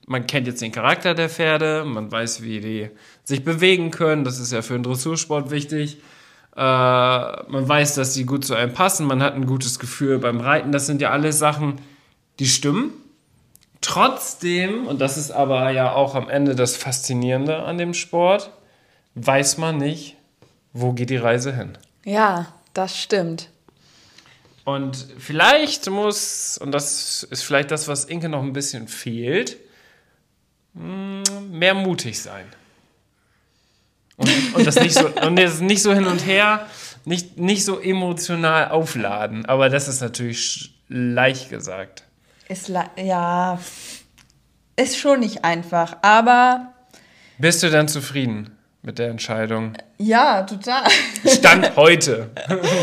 [0.06, 2.90] man kennt jetzt den Charakter der Pferde, man weiß, wie die
[3.24, 5.98] sich bewegen können, das ist ja für den Dressursport wichtig.
[6.56, 10.40] Äh, man weiß, dass die gut zu einem passen, man hat ein gutes Gefühl beim
[10.40, 11.76] Reiten, das sind ja alles Sachen,
[12.38, 12.92] die stimmen.
[13.80, 18.50] Trotzdem, und das ist aber ja auch am Ende das Faszinierende an dem Sport,
[19.14, 20.16] weiß man nicht,
[20.72, 21.76] wo geht die Reise hin.
[22.04, 23.48] Ja, das stimmt.
[24.64, 29.56] Und vielleicht muss, und das ist vielleicht das, was Inke noch ein bisschen fehlt,
[30.74, 32.44] mh, mehr mutig sein.
[34.16, 36.66] Und, und das nicht so, und das nicht so hin und her,
[37.04, 39.46] nicht, nicht so emotional aufladen.
[39.46, 42.04] Aber das ist natürlich leicht gesagt.
[42.48, 43.58] Ist ja,
[44.76, 46.72] ist schon nicht einfach, aber
[47.38, 49.74] Bist du dann zufrieden mit der Entscheidung?
[49.98, 50.84] ja, total.
[51.26, 52.30] Stand heute.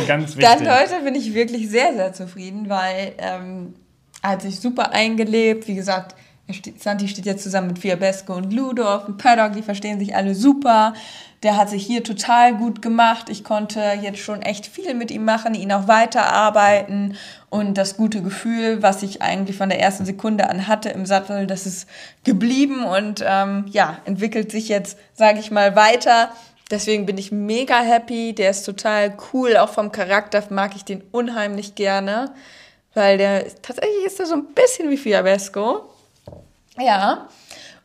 [0.08, 0.44] Ganz wichtig.
[0.44, 3.74] Dann heute bin ich wirklich sehr, sehr zufrieden, weil ähm,
[4.22, 5.68] er hat sich super eingelebt.
[5.68, 6.16] Wie gesagt,
[6.52, 9.54] steht, Santi steht jetzt zusammen mit Fiabesco und Ludo auf dem Paddock.
[9.54, 10.94] Die verstehen sich alle super.
[11.44, 13.30] Der hat sich hier total gut gemacht.
[13.30, 17.16] Ich konnte jetzt schon echt viel mit ihm machen, ihn auch weiterarbeiten.
[17.50, 21.46] Und das gute Gefühl, was ich eigentlich von der ersten Sekunde an hatte im Sattel,
[21.46, 21.88] das ist
[22.24, 26.32] geblieben und ähm, ja, entwickelt sich jetzt, sage ich mal, weiter.
[26.70, 28.34] Deswegen bin ich mega happy.
[28.34, 29.58] Der ist total cool.
[29.58, 32.34] Auch vom Charakter mag ich den unheimlich gerne.
[32.94, 35.90] Weil der tatsächlich ist er so ein bisschen wie Fiabesco.
[36.80, 37.28] Ja.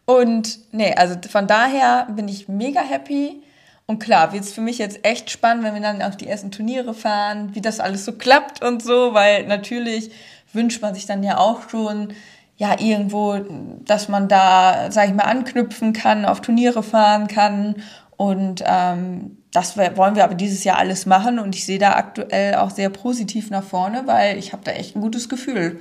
[0.04, 3.42] Und nee, also von daher bin ich mega happy.
[3.86, 6.50] Und klar, wird es für mich jetzt echt spannend, wenn wir dann auf die ersten
[6.50, 10.10] Turniere fahren, wie das alles so klappt und so, weil natürlich
[10.52, 12.12] wünscht man sich dann ja auch schon,
[12.56, 13.38] ja, irgendwo,
[13.84, 17.82] dass man da, sag ich mal, anknüpfen kann, auf Turniere fahren kann.
[18.16, 21.38] Und ähm, das wollen wir aber dieses Jahr alles machen.
[21.38, 24.96] Und ich sehe da aktuell auch sehr positiv nach vorne, weil ich habe da echt
[24.96, 25.80] ein gutes Gefühl.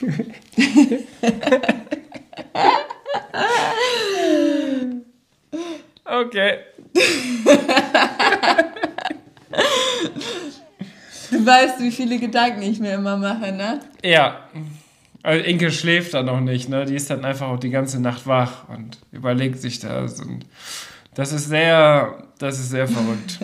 [6.04, 6.58] Okay.
[11.30, 13.80] Du weißt, wie viele Gedanken ich mir immer mache, ne?
[14.02, 14.48] Ja.
[15.22, 16.84] Also Inke schläft dann noch nicht, ne?
[16.84, 20.20] Die ist dann einfach auch die ganze Nacht wach und überlegt sich das.
[20.20, 20.46] Und
[21.14, 23.38] das ist sehr, das ist sehr verrückt.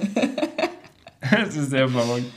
[1.31, 2.31] das ist sehr verrückt.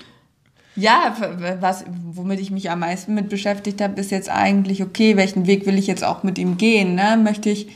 [0.75, 1.15] Ja,
[1.59, 5.65] was, womit ich mich am meisten mit beschäftigt habe, ist jetzt eigentlich, okay, welchen Weg
[5.65, 6.95] will ich jetzt auch mit ihm gehen?
[6.95, 7.19] Ne?
[7.21, 7.67] Möchte ich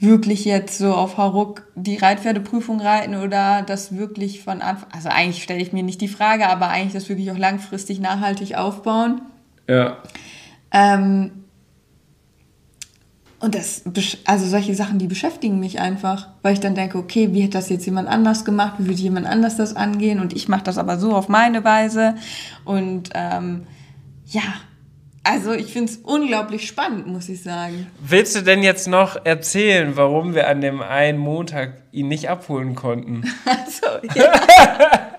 [0.00, 5.42] wirklich jetzt so auf Hauruck die Reitpferdeprüfung reiten oder das wirklich von Anfang, also eigentlich
[5.42, 9.20] stelle ich mir nicht die Frage, aber eigentlich das wirklich auch langfristig nachhaltig aufbauen.
[9.68, 9.98] Ja.
[10.72, 11.39] Ähm,
[13.40, 13.82] und das,
[14.26, 17.70] also solche Sachen, die beschäftigen mich einfach, weil ich dann denke, okay, wie hätte das
[17.70, 20.98] jetzt jemand anders gemacht, wie würde jemand anders das angehen und ich mache das aber
[20.98, 22.14] so auf meine Weise
[22.64, 23.66] und ähm,
[24.26, 24.42] ja,
[25.22, 27.86] also ich finde es unglaublich spannend, muss ich sagen.
[28.00, 32.74] Willst du denn jetzt noch erzählen, warum wir an dem einen Montag ihn nicht abholen
[32.74, 33.22] konnten?
[33.44, 34.32] Also, ja,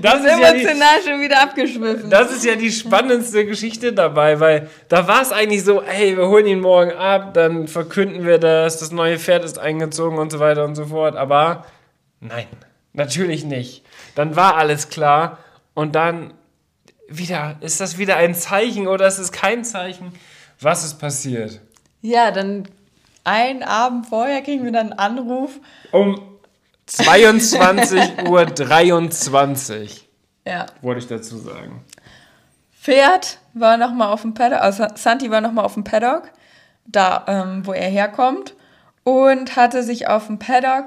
[0.00, 2.10] Das ist, ja die, emotional schon wieder abgeschwiffen.
[2.10, 6.28] das ist ja die spannendste Geschichte dabei, weil da war es eigentlich so, hey, wir
[6.28, 10.38] holen ihn morgen ab, dann verkünden wir das, das neue Pferd ist eingezogen und so
[10.38, 11.16] weiter und so fort.
[11.16, 11.66] Aber
[12.20, 12.46] nein,
[12.92, 13.84] natürlich nicht.
[14.14, 15.38] Dann war alles klar
[15.74, 16.34] und dann
[17.08, 20.12] wieder, ist das wieder ein Zeichen oder ist es kein Zeichen?
[20.60, 21.60] Was ist passiert?
[22.02, 22.32] Ja,
[23.24, 25.60] einen Abend vorher kriegen wir dann einen Anruf.
[25.92, 26.29] Um
[26.90, 30.08] 22.23 Uhr 23,
[30.46, 30.66] Ja.
[30.82, 31.84] wollte ich dazu sagen.
[32.80, 36.30] Pferd war nochmal auf dem Paddock, also Santi war nochmal auf dem Paddock,
[36.86, 38.54] da ähm, wo er herkommt,
[39.04, 40.86] und hatte sich auf dem Paddock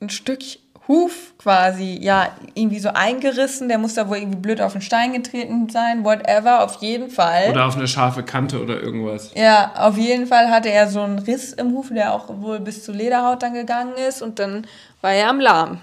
[0.00, 0.40] ein Stück
[0.86, 3.68] Huf quasi, ja, irgendwie so eingerissen.
[3.68, 7.50] Der muss da wohl irgendwie blöd auf den Stein getreten sein, whatever, auf jeden Fall.
[7.50, 9.30] Oder auf eine scharfe Kante oder irgendwas.
[9.34, 12.84] Ja, auf jeden Fall hatte er so einen Riss im Huf, der auch wohl bis
[12.84, 14.66] zur Lederhaut dann gegangen ist und dann
[15.00, 15.80] war er am Lahm.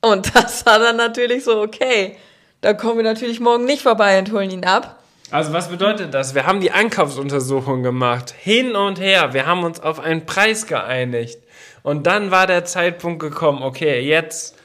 [0.00, 2.16] Und das war dann natürlich so, okay,
[2.60, 4.98] da kommen wir natürlich morgen nicht vorbei und holen ihn ab.
[5.30, 6.34] Also was bedeutet das?
[6.34, 8.32] Wir haben die Einkaufsuntersuchung gemacht.
[8.38, 9.32] Hin und her.
[9.32, 11.38] Wir haben uns auf einen Preis geeinigt.
[11.86, 14.56] Und dann war der Zeitpunkt gekommen, okay, jetzt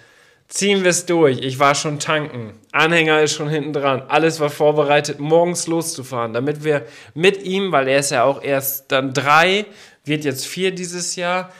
[0.47, 1.37] ziehen wir es durch.
[1.37, 2.59] Ich war schon tanken.
[2.71, 4.01] Anhänger ist schon hinten dran.
[4.07, 8.91] Alles war vorbereitet, morgens loszufahren, damit wir mit ihm, weil er ist ja auch erst
[8.91, 9.67] dann drei,
[10.03, 11.51] wird jetzt vier dieses Jahr,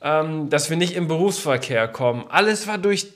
[0.00, 2.24] ähm, dass wir nicht im Berufsverkehr kommen.
[2.30, 3.08] Alles war durch,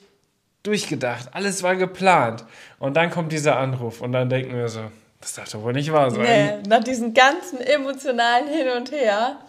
[0.61, 2.45] durchgedacht, alles war geplant.
[2.77, 4.81] Und dann kommt dieser Anruf und dann denken wir so,
[5.21, 6.21] das darf doch wohl nicht wahr sein.
[6.21, 9.39] Nee, nach diesem ganzen emotionalen Hin und Her.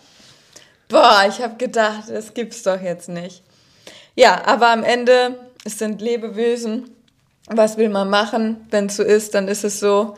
[0.88, 3.42] Boah, ich habe gedacht, das gibt's doch jetzt nicht.
[4.14, 6.90] Ja, aber am Ende es sind Lebewesen.
[7.48, 8.66] Was will man machen?
[8.70, 10.14] Wenn es so ist, dann ist es so.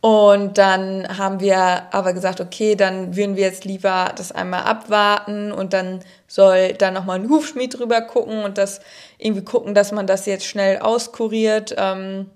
[0.00, 5.52] Und dann haben wir aber gesagt, okay, dann würden wir jetzt lieber das einmal abwarten
[5.52, 8.80] und dann soll da nochmal ein Hufschmied drüber gucken und das
[9.18, 11.74] irgendwie gucken, dass man das jetzt schnell auskuriert.
[11.76, 12.30] Ähm,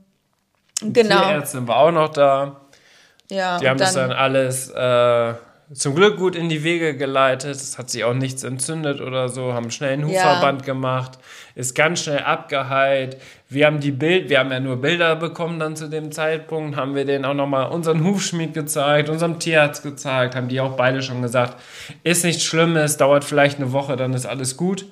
[0.82, 1.26] genau.
[1.26, 2.60] Die Ärztin war auch noch da.
[3.30, 3.58] Ja.
[3.58, 5.34] Die haben dann, das dann alles äh,
[5.72, 7.56] zum Glück gut in die Wege geleitet.
[7.56, 10.66] Es hat sich auch nichts entzündet oder so, haben schnell einen Hufverband ja.
[10.66, 11.18] gemacht,
[11.54, 13.16] ist ganz schnell abgeheilt.
[13.48, 16.94] Wir haben die Bild, wir haben ja nur Bilder bekommen dann zu dem Zeitpunkt, haben
[16.94, 21.22] wir denen auch nochmal unseren Hufschmied gezeigt, unserem Tierarzt gezeigt, haben die auch beide schon
[21.22, 21.60] gesagt,
[22.02, 24.86] ist nichts Schlimmes, dauert vielleicht eine Woche, dann ist alles gut.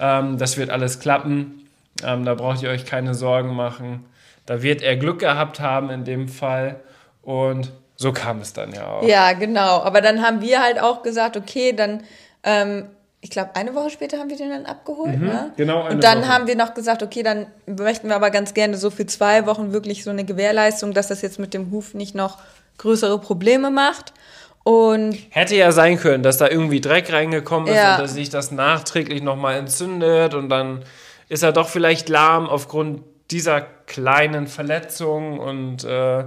[0.00, 1.68] Ähm, das wird alles klappen.
[2.02, 4.04] Ähm, da braucht ihr euch keine Sorgen machen.
[4.46, 6.80] Da wird er Glück gehabt haben in dem Fall.
[7.22, 7.72] Und
[8.04, 9.02] so kam es dann ja auch.
[9.02, 9.80] Ja, genau.
[9.80, 12.02] Aber dann haben wir halt auch gesagt, okay, dann,
[12.42, 12.84] ähm,
[13.22, 15.18] ich glaube, eine Woche später haben wir den dann abgeholt.
[15.18, 15.52] Mhm, ne?
[15.56, 15.84] Genau.
[15.84, 16.28] Eine Und dann Woche.
[16.28, 19.72] haben wir noch gesagt, okay, dann möchten wir aber ganz gerne so für zwei Wochen
[19.72, 22.36] wirklich so eine Gewährleistung, dass das jetzt mit dem Huf nicht noch
[22.76, 24.12] größere Probleme macht.
[24.64, 27.94] Und Hätte ja sein können, dass da irgendwie Dreck reingekommen ist ja.
[27.94, 30.84] und dass sich das nachträglich nochmal entzündet und dann
[31.30, 36.24] ist er doch vielleicht lahm aufgrund dieser kleinen Verletzung und äh,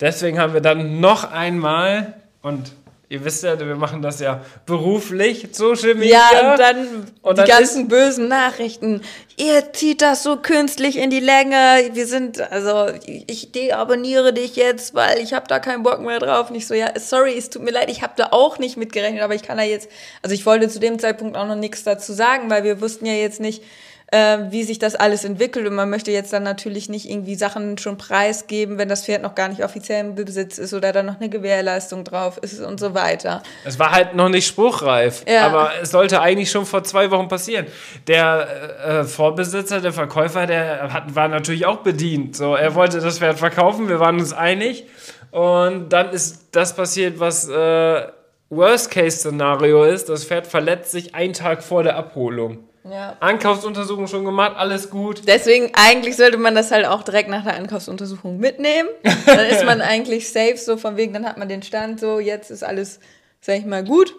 [0.00, 2.72] Deswegen haben wir dann noch einmal, und
[3.08, 6.20] ihr wisst ja, wir machen das ja beruflich, Social Media.
[6.32, 6.86] Ja, und dann
[7.22, 9.00] und die dann ganzen bösen Nachrichten.
[9.36, 11.90] Ihr zieht das so künstlich in die Länge.
[11.94, 16.50] Wir sind, also ich deabonniere dich jetzt, weil ich habe da keinen Bock mehr drauf.
[16.50, 19.34] Nicht so, ja, sorry, es tut mir leid, ich habe da auch nicht mitgerechnet, aber
[19.34, 19.88] ich kann da jetzt,
[20.22, 23.14] also ich wollte zu dem Zeitpunkt auch noch nichts dazu sagen, weil wir wussten ja
[23.14, 23.64] jetzt nicht,
[24.10, 25.66] äh, wie sich das alles entwickelt.
[25.66, 29.34] Und man möchte jetzt dann natürlich nicht irgendwie Sachen schon preisgeben, wenn das Pferd noch
[29.34, 32.94] gar nicht offiziell im Besitz ist oder da noch eine Gewährleistung drauf ist und so
[32.94, 33.42] weiter.
[33.64, 35.46] Es war halt noch nicht spruchreif, ja.
[35.46, 37.66] aber es sollte eigentlich schon vor zwei Wochen passieren.
[38.06, 38.48] Der
[38.84, 42.36] äh, Vorbesitzer, der Verkäufer, der hat, war natürlich auch bedient.
[42.36, 44.86] So, er wollte das Pferd verkaufen, wir waren uns einig.
[45.30, 48.02] Und dann ist das passiert, was äh,
[48.50, 50.08] Worst-Case-Szenario ist.
[50.08, 52.68] Das Pferd verletzt sich einen Tag vor der Abholung.
[52.84, 53.16] Ja.
[53.20, 55.22] Ankaufsuntersuchung schon gemacht, alles gut.
[55.26, 58.88] Deswegen, eigentlich sollte man das halt auch direkt nach der Ankaufsuntersuchung mitnehmen.
[59.26, 62.50] Dann ist man eigentlich safe, so von wegen, dann hat man den Stand so, jetzt
[62.50, 63.00] ist alles,
[63.40, 64.14] sag ich mal, gut.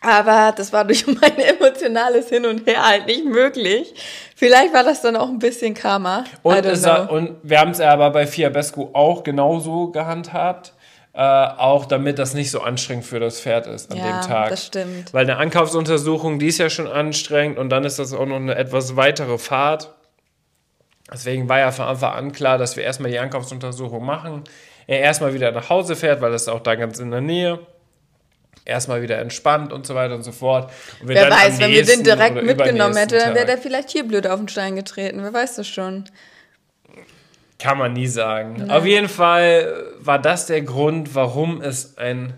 [0.00, 3.94] Aber das war durch mein emotionales Hin und Her halt nicht möglich.
[4.34, 6.24] Vielleicht war das dann auch ein bisschen Karma.
[6.42, 6.66] Und,
[7.10, 10.74] und wir haben es aber bei Fiabesco auch genauso gehandhabt.
[11.16, 14.50] Äh, auch damit das nicht so anstrengend für das Pferd ist an ja, dem Tag.
[14.50, 15.14] das stimmt.
[15.14, 18.54] Weil eine Ankaufsuntersuchung, die ist ja schon anstrengend und dann ist das auch noch eine
[18.54, 19.94] etwas weitere Fahrt.
[21.10, 24.44] Deswegen war ja von Anfang an klar, dass wir erstmal die Ankaufsuntersuchung machen.
[24.86, 27.60] Er erstmal wieder nach Hause fährt, weil das ist auch da ganz in der Nähe.
[28.66, 30.70] Erstmal wieder entspannt und so weiter und so fort.
[31.00, 34.26] Und Wer weiß, wenn wir den direkt mitgenommen hätten, dann wäre der vielleicht hier blöd
[34.26, 35.22] auf den Stein getreten.
[35.22, 36.04] Wer weiß das schon.
[37.58, 38.56] Kann man nie sagen.
[38.58, 38.70] Nein.
[38.70, 42.34] Auf jeden Fall war das der Grund, warum es ein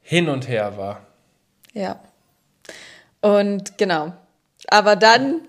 [0.00, 1.00] Hin und Her war.
[1.72, 2.00] Ja.
[3.20, 4.12] Und genau.
[4.68, 5.42] Aber dann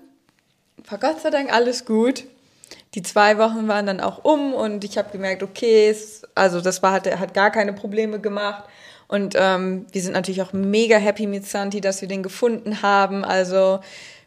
[0.88, 2.24] war Gott sei Dank alles gut.
[2.94, 6.82] Die zwei Wochen waren dann auch um und ich habe gemerkt, okay, es, also das
[6.82, 8.64] war, hat, hat gar keine Probleme gemacht.
[9.08, 13.24] Und ähm, wir sind natürlich auch mega happy mit Santi, dass wir den gefunden haben.
[13.24, 13.80] Also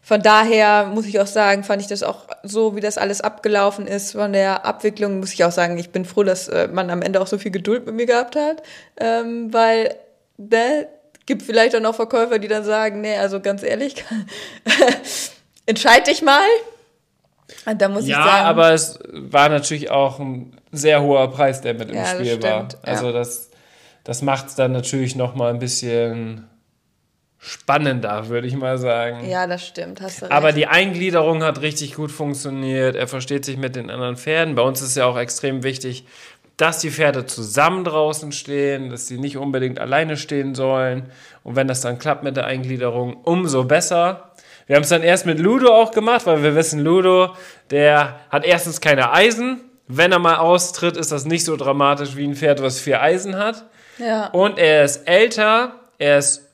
[0.07, 3.87] von daher muss ich auch sagen, fand ich das auch so, wie das alles abgelaufen
[3.87, 7.01] ist von der Abwicklung, muss ich auch sagen, ich bin froh, dass äh, man am
[7.01, 8.63] Ende auch so viel Geduld mit mir gehabt hat,
[9.01, 9.93] ähm, weil
[10.37, 10.87] ne,
[11.25, 14.05] gibt vielleicht auch noch Verkäufer, die dann sagen, nee, also ganz ehrlich,
[15.65, 16.47] entscheid dich mal.
[17.65, 21.59] Und da muss ja, ich sagen, aber es war natürlich auch ein sehr hoher Preis,
[21.59, 22.69] der mit im ja, Spiel war.
[22.81, 23.11] Also ja.
[23.11, 23.49] das,
[24.05, 26.47] das macht es dann natürlich noch mal ein bisschen
[27.39, 29.27] spannender, würde ich mal sagen.
[29.29, 30.33] Ja, das stimmt, hast du recht.
[30.33, 32.95] Aber die Eingliederung hat richtig gut funktioniert.
[32.95, 34.55] Er versteht sich mit den anderen Pferden.
[34.55, 36.05] Bei uns ist ja auch extrem wichtig,
[36.57, 41.03] dass die Pferde zusammen draußen stehen, dass sie nicht unbedingt alleine stehen sollen.
[41.43, 44.31] Und wenn das dann klappt mit der Eingliederung, umso besser.
[44.65, 47.35] Wir haben es dann erst mit Ludo auch gemacht, weil wir wissen, Ludo,
[47.69, 49.61] der hat erstens keine Eisen.
[49.87, 53.37] Wenn er mal austritt, ist das nicht so dramatisch wie ein Pferd, was vier Eisen
[53.37, 53.63] hat.
[53.99, 54.27] Ja.
[54.27, 56.46] Und er ist älter, er ist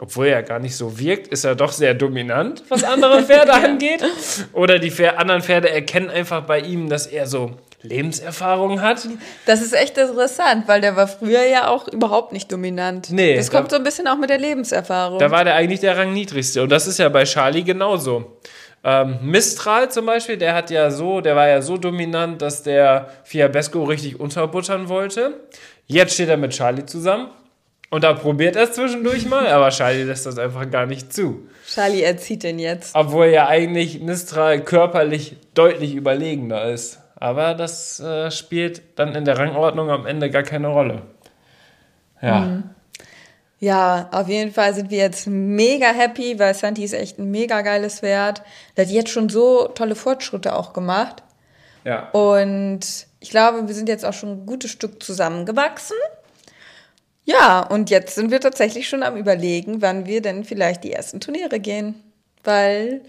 [0.00, 4.04] obwohl er gar nicht so wirkt, ist er doch sehr dominant, was andere Pferde angeht.
[4.52, 9.08] Oder die Pferde, anderen Pferde erkennen einfach bei ihm, dass er so Lebenserfahrung hat.
[9.46, 13.10] Das ist echt interessant, weil der war früher ja auch überhaupt nicht dominant.
[13.10, 13.36] Nee.
[13.36, 15.18] Das kommt da, so ein bisschen auch mit der Lebenserfahrung.
[15.18, 16.62] Da war der eigentlich der Rangniedrigste.
[16.62, 18.38] Und das ist ja bei Charlie genauso.
[18.84, 23.08] Ähm, Mistral zum Beispiel, der hat ja so, der war ja so dominant, dass der
[23.24, 25.40] Fiabesco richtig unterbuttern wollte.
[25.86, 27.28] Jetzt steht er mit Charlie zusammen
[27.90, 31.48] Und da probiert er es zwischendurch mal, aber Charlie lässt das einfach gar nicht zu.
[31.66, 32.94] Charlie erzieht den jetzt.
[32.94, 36.98] Obwohl ja eigentlich Mistral körperlich deutlich überlegener ist.
[37.16, 41.02] Aber das äh, spielt dann in der Rangordnung am Ende gar keine Rolle.
[42.20, 42.40] Ja.
[42.40, 42.64] Mhm.
[43.60, 47.62] Ja, auf jeden Fall sind wir jetzt mega happy, weil Santi ist echt ein mega
[47.62, 48.42] geiles Pferd.
[48.76, 51.24] Der hat jetzt schon so tolle Fortschritte auch gemacht.
[51.84, 52.10] Ja.
[52.10, 52.80] Und
[53.18, 55.96] ich glaube, wir sind jetzt auch schon ein gutes Stück zusammengewachsen.
[57.28, 61.20] Ja, und jetzt sind wir tatsächlich schon am Überlegen, wann wir denn vielleicht die ersten
[61.20, 61.94] Turniere gehen.
[62.42, 63.02] Weil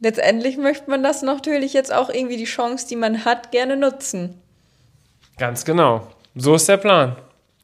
[0.00, 4.40] letztendlich möchte man das natürlich jetzt auch irgendwie die Chance, die man hat, gerne nutzen.
[5.36, 6.08] Ganz genau.
[6.34, 7.16] So ist der Plan.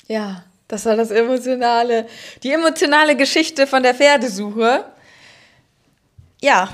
[0.06, 0.44] Ja.
[0.68, 2.06] Das war das emotionale,
[2.42, 4.84] die emotionale Geschichte von der Pferdesuche.
[6.42, 6.68] Ja,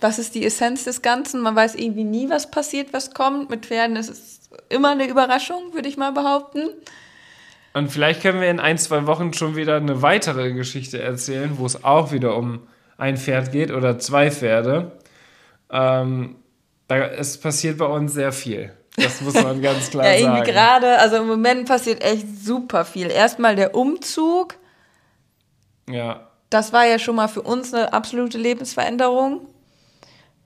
[0.00, 1.40] was ist die Essenz des Ganzen?
[1.40, 3.50] Man weiß irgendwie nie, was passiert, was kommt.
[3.50, 6.68] Mit Pferden ist es immer eine Überraschung, würde ich mal behaupten.
[7.74, 11.66] Und vielleicht können wir in ein, zwei Wochen schon wieder eine weitere Geschichte erzählen, wo
[11.66, 12.60] es auch wieder um
[12.96, 14.92] ein Pferd geht oder zwei Pferde.
[15.70, 16.36] Ähm,
[16.86, 18.72] da, es passiert bei uns sehr viel.
[18.96, 20.36] Das muss man ganz klar ja, sagen.
[20.36, 23.10] irgendwie gerade, also im Moment passiert echt super viel.
[23.10, 24.54] Erstmal der Umzug.
[25.90, 26.28] Ja.
[26.50, 29.48] Das war ja schon mal für uns eine absolute Lebensveränderung.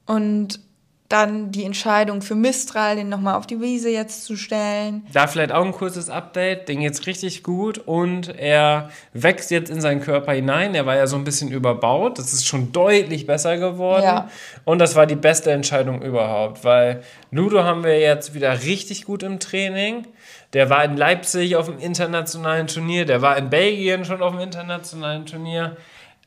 [0.06, 0.60] Und
[1.08, 5.06] dann die Entscheidung für Mistral, den nochmal auf die Wiese jetzt zu stellen.
[5.14, 9.80] Da vielleicht auch ein kurzes Update, den geht's richtig gut und er wächst jetzt in
[9.80, 10.74] seinen Körper hinein.
[10.74, 14.28] Er war ja so ein bisschen überbaut, das ist schon deutlich besser geworden ja.
[14.66, 19.22] und das war die beste Entscheidung überhaupt, weil Ludo haben wir jetzt wieder richtig gut
[19.22, 20.06] im Training.
[20.52, 24.40] Der war in Leipzig auf dem internationalen Turnier, der war in Belgien schon auf dem
[24.40, 25.76] internationalen Turnier.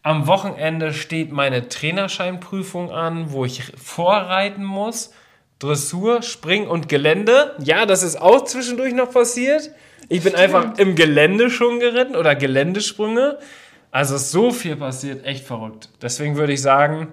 [0.03, 5.13] Am Wochenende steht meine Trainerscheinprüfung an, wo ich vorreiten muss.
[5.59, 7.55] Dressur, Spring und Gelände.
[7.59, 9.69] Ja, das ist auch zwischendurch noch passiert.
[10.09, 10.37] Ich bin Stimmt.
[10.37, 13.37] einfach im Gelände schon geritten oder Geländesprünge.
[13.91, 15.89] Also so viel passiert, echt verrückt.
[16.01, 17.09] Deswegen würde ich sagen,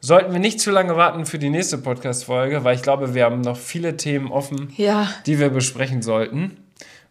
[0.00, 3.40] sollten wir nicht zu lange warten für die nächste Podcast-Folge, weil ich glaube, wir haben
[3.40, 5.08] noch viele Themen offen, ja.
[5.24, 6.58] die wir besprechen sollten.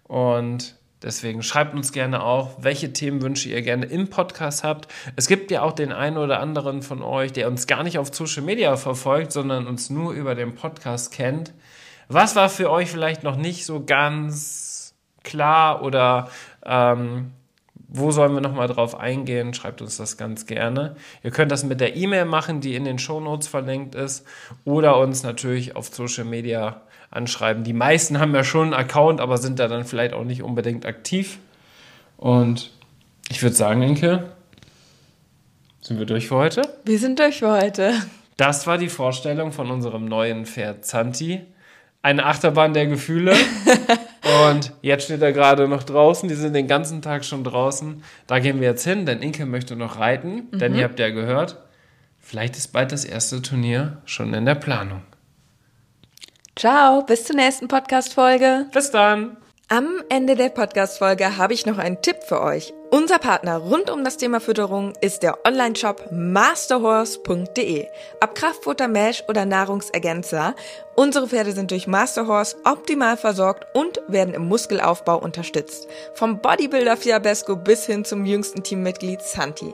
[0.03, 4.89] Und Deswegen schreibt uns gerne auch, welche Themenwünsche ihr gerne im Podcast habt.
[5.15, 8.13] Es gibt ja auch den einen oder anderen von euch, der uns gar nicht auf
[8.13, 11.53] Social Media verfolgt, sondern uns nur über den Podcast kennt.
[12.09, 14.93] Was war für euch vielleicht noch nicht so ganz
[15.23, 16.29] klar oder
[16.65, 17.31] ähm,
[17.91, 19.53] wo sollen wir nochmal drauf eingehen?
[19.53, 20.95] Schreibt uns das ganz gerne.
[21.23, 24.27] Ihr könnt das mit der E-Mail machen, die in den Show Notes verlinkt ist,
[24.65, 26.81] oder uns natürlich auf Social Media
[27.11, 27.63] anschreiben.
[27.63, 30.85] Die meisten haben ja schon einen Account, aber sind da dann vielleicht auch nicht unbedingt
[30.85, 31.39] aktiv.
[32.17, 32.71] Und
[33.29, 34.31] ich würde sagen, Inke,
[35.81, 36.61] sind wir durch für heute?
[36.85, 37.93] Wir sind durch für heute.
[38.37, 41.41] Das war die Vorstellung von unserem neuen Pferd Zanti.
[42.01, 43.35] Eine Achterbahn der Gefühle.
[44.51, 46.29] Und jetzt steht er gerade noch draußen.
[46.29, 48.03] Die sind den ganzen Tag schon draußen.
[48.27, 50.47] Da gehen wir jetzt hin, denn Inke möchte noch reiten.
[50.51, 50.59] Mhm.
[50.59, 51.57] Denn ihr habt ja gehört,
[52.19, 55.01] vielleicht ist bald das erste Turnier schon in der Planung.
[56.59, 58.65] Ciao, bis zur nächsten Podcast-Folge.
[58.73, 59.37] Bis dann.
[59.69, 62.73] Am Ende der Podcast-Folge habe ich noch einen Tipp für euch.
[62.91, 67.87] Unser Partner rund um das Thema Fütterung ist der Online-Shop masterhorse.de.
[68.19, 70.53] Ab Kraftfutter, Mesh oder Nahrungsergänzer.
[70.97, 75.87] Unsere Pferde sind durch Masterhorse optimal versorgt und werden im Muskelaufbau unterstützt.
[76.13, 79.73] Vom Bodybuilder Fiabesco bis hin zum jüngsten Teammitglied Santi